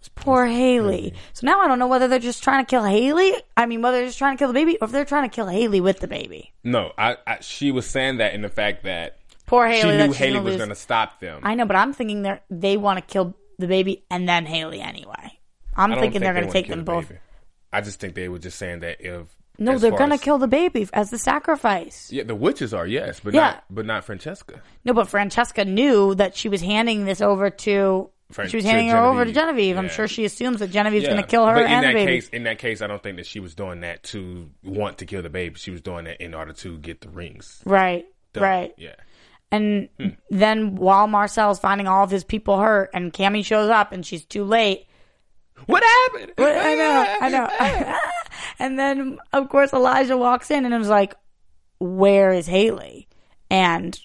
[0.00, 1.14] was poor Hayley.
[1.32, 3.32] So now I don't know whether they're just trying to kill Hayley.
[3.56, 5.34] I mean, whether they're just trying to kill the baby, or if they're trying to
[5.34, 6.52] kill Hayley with the baby.
[6.64, 6.92] no.
[6.96, 9.98] I, I she was saying that in the fact that Poor Hayley.
[9.98, 11.40] she knew Hayley gonna was going to stop them.
[11.42, 14.80] I know, but I'm thinking they they want to kill the baby and then Hayley
[14.80, 15.38] anyway.
[15.76, 17.12] I'm thinking think they're going to take them the both.
[17.72, 19.26] I just think they were just saying that if
[19.60, 22.10] No, they're going to as- kill the baby as the sacrifice.
[22.10, 23.40] Yeah, the witches are yes, but Yeah.
[23.40, 24.60] not but not Francesca.
[24.84, 28.10] No, but Francesca knew that she was handing this over to.
[28.32, 29.74] Fran- she was handing her over to Genevieve.
[29.74, 29.76] Genevieve.
[29.78, 31.10] I'm sure she assumes that Genevieve's Yeah.
[31.10, 32.12] going to kill her but in and that the baby.
[32.12, 35.04] case, in that case, I don't think that she was doing that to want to
[35.06, 35.56] kill the baby.
[35.58, 37.60] She was doing that in order to get the rings.
[37.64, 38.42] right, done.
[38.44, 38.74] right.
[38.78, 38.94] Yeah.
[39.52, 40.08] And Hmm.
[40.30, 44.24] then while Marcel's finding all of his people hurt, and Cami shows up and she's
[44.24, 44.86] too late.
[45.66, 46.32] What happened?
[46.36, 47.98] What- I know, I know.
[48.60, 51.14] And then, of course, Elijah walks in and is like,
[51.78, 53.08] "Where is Hayley?"
[53.50, 53.98] And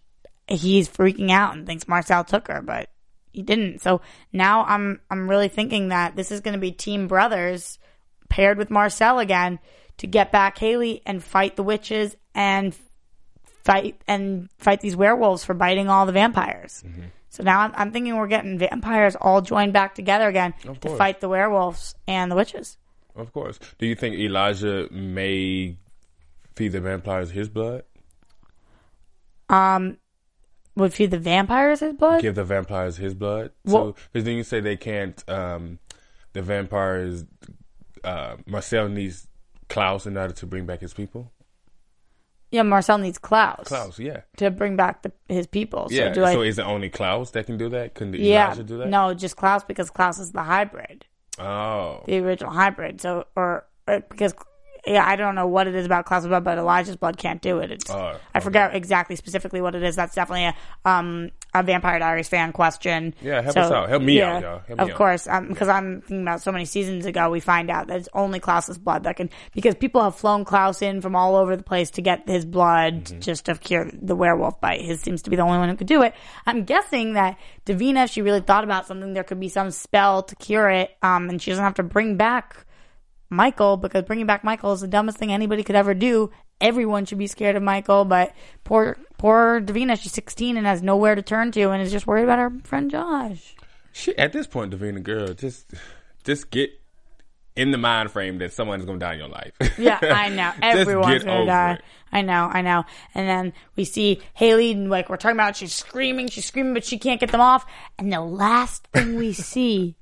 [0.47, 2.89] he's freaking out and thinks Marcel took her, but
[3.33, 3.81] he didn't.
[3.81, 3.99] So
[4.31, 7.77] now I'm I'm really thinking that this is going to be Team Brothers
[8.29, 9.59] paired with Marcel again
[9.97, 12.75] to get back Hayley and fight the witches and
[13.65, 16.81] fight and fight these werewolves for biting all the vampires.
[16.87, 17.07] Mm-hmm.
[17.29, 21.19] So now I'm, I'm thinking we're getting vampires all joined back together again to fight
[21.19, 22.77] the werewolves and the witches.
[23.15, 23.59] Of course.
[23.77, 25.77] Do you think Elijah may
[26.55, 27.83] feed the vampires his blood?
[29.49, 29.97] Um,
[30.75, 32.21] Would feed the vampires his blood?
[32.21, 33.51] Give the vampires his blood?
[33.63, 35.23] Well- because then you say they can't.
[35.29, 35.79] Um,
[36.33, 37.25] the vampires.
[38.03, 39.27] Uh, Marcel needs
[39.69, 41.31] Klaus in order to bring back his people.
[42.51, 45.89] Yeah, Marcel needs Klaus, Klaus, yeah, to bring back the, his people.
[45.89, 46.13] So yeah.
[46.13, 46.33] do I?
[46.33, 47.95] so is it only Klaus that can do that?
[47.95, 48.87] Couldn't yeah, Elijah do that?
[48.87, 51.05] no, just Klaus because Klaus is the hybrid,
[51.37, 53.01] Oh, the original hybrid.
[53.01, 54.33] So or, or because
[54.87, 57.59] yeah, I don't know what it is about Klaus's blood, but Elijah's blood can't do
[57.59, 57.71] it.
[57.71, 59.95] It's Oh, I forget exactly specifically what it is.
[59.95, 60.55] That's definitely a
[60.89, 63.15] um a Vampire Diaries fan question.
[63.21, 63.87] Yeah, help us out.
[63.89, 64.61] Help me out, y'all.
[64.67, 64.95] Help of out.
[64.95, 68.39] course, because I'm thinking about so many seasons ago, we find out that it's only
[68.41, 71.91] Klaus's blood that can because people have flown Klaus in from all over the place
[71.91, 73.19] to get his blood Mm-hmm.
[73.21, 74.81] just to cure the werewolf bite.
[74.81, 76.13] His seems to be the only one who could do it.
[76.45, 80.23] I'm guessing that Davina, if she really thought about something, there could be some spell
[80.23, 82.65] to cure it, um, and she doesn't have to bring back
[83.29, 86.31] Mikael because bringing back Mikael is the dumbest thing anybody could ever do.
[86.61, 91.15] Everyone should be scared of Mikael, but poor poor Davina, she's 16 and has nowhere
[91.15, 93.55] to turn to, and is just worried about her friend Josh.
[93.91, 94.17] shit.
[94.17, 95.71] At this point, Davina girl, just
[96.23, 96.69] just get
[97.57, 99.53] in the mind frame that someone's gonna die in your life.
[99.77, 100.51] Yeah, I know.
[100.61, 101.73] Everyone's gonna die.
[101.73, 101.81] it.
[102.11, 102.85] I know, I know.
[103.13, 106.85] And then we see Hayley, and like we're talking about, she's screaming, she's screaming, but
[106.85, 107.65] she can't get them off.
[107.97, 109.95] And the last thing we see,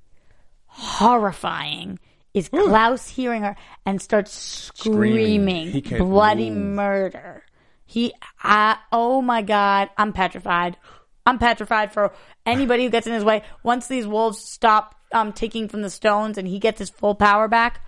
[0.67, 1.99] horrifying,
[2.33, 3.55] is Klaus hearing her
[3.85, 4.33] and starts
[4.75, 5.81] Screaming.
[5.81, 6.75] screaming, bloody move.
[6.75, 7.43] murder.
[7.85, 10.77] He, I, oh my god, I'm petrified.
[11.25, 12.13] I'm petrified for
[12.45, 13.43] anybody who gets in his way.
[13.61, 17.47] Once these wolves stop um, taking from the stones and he gets his full power
[17.47, 17.85] back,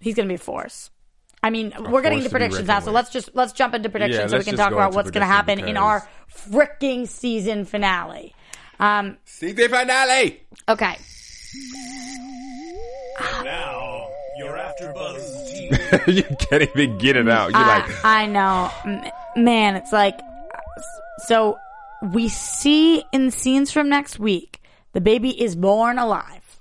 [0.00, 0.90] he's going to be a force.
[1.42, 3.88] I mean, we're getting into to predictions now, reckoned so let's just let's jump into
[3.88, 7.08] predictions Yeah, so we can talk about what's going to happen prediction in our freaking
[7.08, 8.34] season finale.
[8.78, 10.42] Um, Season finale.
[10.68, 12.31] okay, Now, AfterBuzz TV.
[16.06, 17.50] you can't even get it out.
[17.50, 19.76] You're I, like, I know, M- man.
[19.76, 20.18] It's like
[21.26, 21.58] so.
[22.12, 24.60] We see in scenes from next week,
[24.92, 26.60] the baby is born alive.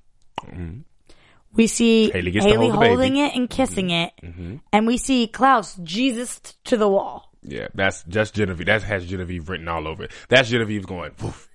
[1.53, 2.17] We see Mm-hmm.
[2.17, 3.21] Hayley gets to Hayley hold holding baby.
[3.25, 4.55] it and kissing it, Mm-hmm.
[4.71, 7.31] and we see Klaus Jesus to the wall.
[7.43, 8.67] yeah, that's just Genevieve.
[8.67, 10.11] That has Genevieve written all over it.
[10.29, 11.11] That's Genevieve going.
[11.21, 11.49] Woof.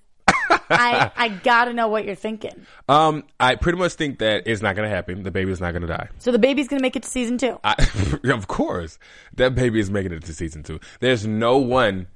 [0.49, 2.65] I I gotta know what you're thinking.
[2.87, 5.23] Um, I pretty much think that it's not gonna happen.
[5.23, 6.09] The baby is not gonna die.
[6.19, 7.59] So the baby's gonna make it to season two.
[7.63, 7.75] I,
[8.25, 8.99] of course,
[9.35, 10.79] that baby is making it to season two.
[10.99, 12.07] There's no one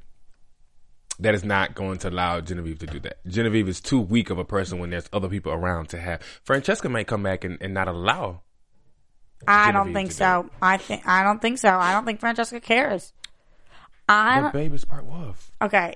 [1.20, 3.26] that is not going to allow Genevieve to do that.
[3.28, 6.22] Genevieve is too weak of a person when there's other people around to have.
[6.44, 8.42] Francesca may come back and, and not allow.
[9.48, 10.50] I don't think do so.
[10.62, 11.70] I think I don't think so.
[11.70, 13.14] I don't think Francesca cares.
[14.10, 15.52] I The baby's part wolf.
[15.62, 15.96] okay.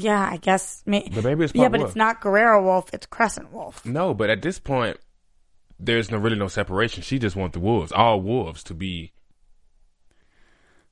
[0.00, 0.82] Yeah, I guess.
[0.86, 1.90] May, The baby is yeah, but wolf.
[1.90, 2.90] it's not Guerrera Wolf.
[2.92, 3.84] It's Crescent Wolf.
[3.84, 4.96] No, but at this point,
[5.80, 7.02] there's no really no separation.
[7.02, 9.12] She just wants the wolves, all wolves, to be.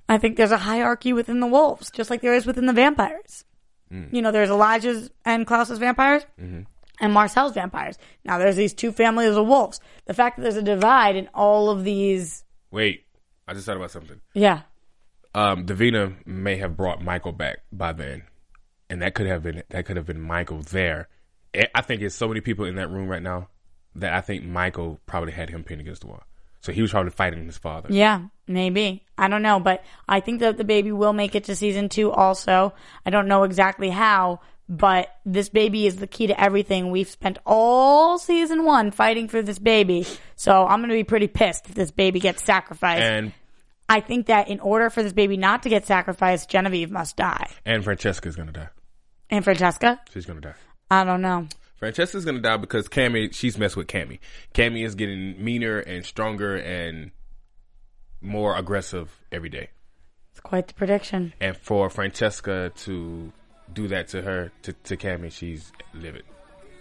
[0.08, 3.44] I think there's a hierarchy within the wolves, just like there is within the vampires.
[3.92, 4.12] Mm.
[4.12, 6.62] You know, there's Elijah's and Klaus's vampires Mm-hmm.
[7.00, 7.98] and Marcel's vampires.
[8.24, 9.80] Now there's these two families of wolves.
[10.06, 13.04] The fact that there's a divide in all of these, Wait,
[13.48, 14.20] I just thought about something.
[14.34, 14.62] yeah,
[15.34, 18.22] um, Davina may have brought Mikael back by then,
[18.90, 21.08] and that could have been that could have been Mikael there.
[21.54, 23.48] I- I think there's so many people in that room right now
[23.94, 26.22] that I think Mikael probably had him pinned against the wall.
[26.60, 27.88] So he was probably fighting his father.
[27.92, 29.04] yeah, maybe.
[29.16, 32.10] I don't know, but I think that the baby will make it to season two.
[32.10, 32.74] Also,
[33.04, 36.90] I don't know exactly how, but this baby is the key to everything.
[36.90, 41.28] We've spent all season one fighting for this baby, so I'm going to be pretty
[41.28, 43.02] pissed if this baby gets sacrificed.
[43.02, 43.32] And
[43.88, 47.48] I think that in order for this baby not to get sacrificed, Genevieve must die.
[47.64, 48.68] and Francesca's gonna die.
[49.30, 50.00] And Francesca?
[50.12, 50.54] She's gonna die.
[50.90, 51.48] I don't know.
[51.76, 54.18] Francesca's gonna die because Cami, she's messed with Cami.
[54.54, 57.10] Cami is getting meaner and stronger and
[58.20, 59.70] more aggressive every day.
[60.30, 61.32] It's quite the prediction.
[61.40, 63.32] And for Francesca to
[63.72, 66.24] do that to her, to, to Cami, she's livid.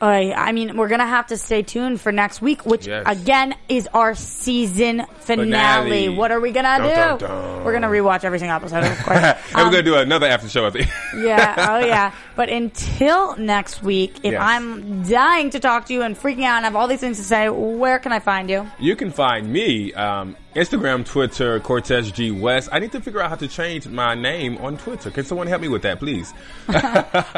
[0.07, 3.03] I, I mean, we're gonna have to stay tuned for next week, which Yes.
[3.07, 5.45] again is our season finale.
[5.45, 6.09] Finale.
[6.09, 7.25] What are we gonna Dun, do?
[7.27, 7.63] dun, dun.
[7.63, 9.17] We're gonna rewatch every single episode, of course.
[9.23, 10.65] and Um, we're gonna do another after show.
[10.65, 10.87] I think.
[11.17, 12.11] yeah, oh yeah.
[12.35, 14.41] But until next week, if Yes.
[14.41, 17.23] I'm dying to talk to you and freaking out and have all these things to
[17.23, 18.69] say, where can I find you?
[18.79, 22.69] You can find me um, Instagram, Twitter, Cortez G West.
[22.71, 25.11] I need to figure out how to change my name on Twitter.
[25.11, 26.33] Can someone help me with that, please?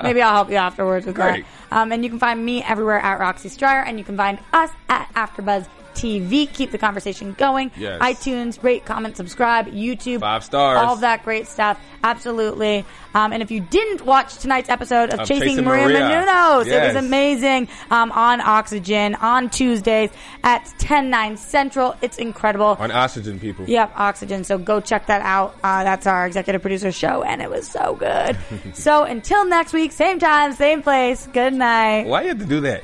[0.04, 1.46] Maybe I'll help you afterwards with Great.
[1.72, 1.78] that.
[1.78, 4.70] Um, and you can find me everywhere at Roxy Striar, and you can find us
[4.88, 6.52] at AfterBuzz TV.
[6.52, 7.72] Keep the conversation going.
[7.78, 8.02] Yes.
[8.02, 10.78] iTunes, rate, comment, subscribe, YouTube, Five stars.
[10.78, 11.80] all of that great stuff.
[12.04, 12.86] Absolutely.
[13.14, 16.00] Um, and if you didn't watch tonight's episode of Of Chasing, Chasing Maria, Maria.
[16.02, 17.68] Menounos, it was amazing.
[17.90, 20.12] Um, on Oxygen on Tuesdays
[20.44, 21.96] at 10 9 Central.
[22.02, 22.78] It's incredible.
[22.80, 23.66] on Oxygen, people.
[23.68, 24.44] Yep, Oxygen.
[24.44, 25.56] So go check that out.
[25.64, 28.38] Uh, that's our executive producer show, and it was so good.
[28.76, 31.28] so until next week, same time, same place.
[31.34, 32.06] Good night.
[32.06, 32.84] Why you have to do that?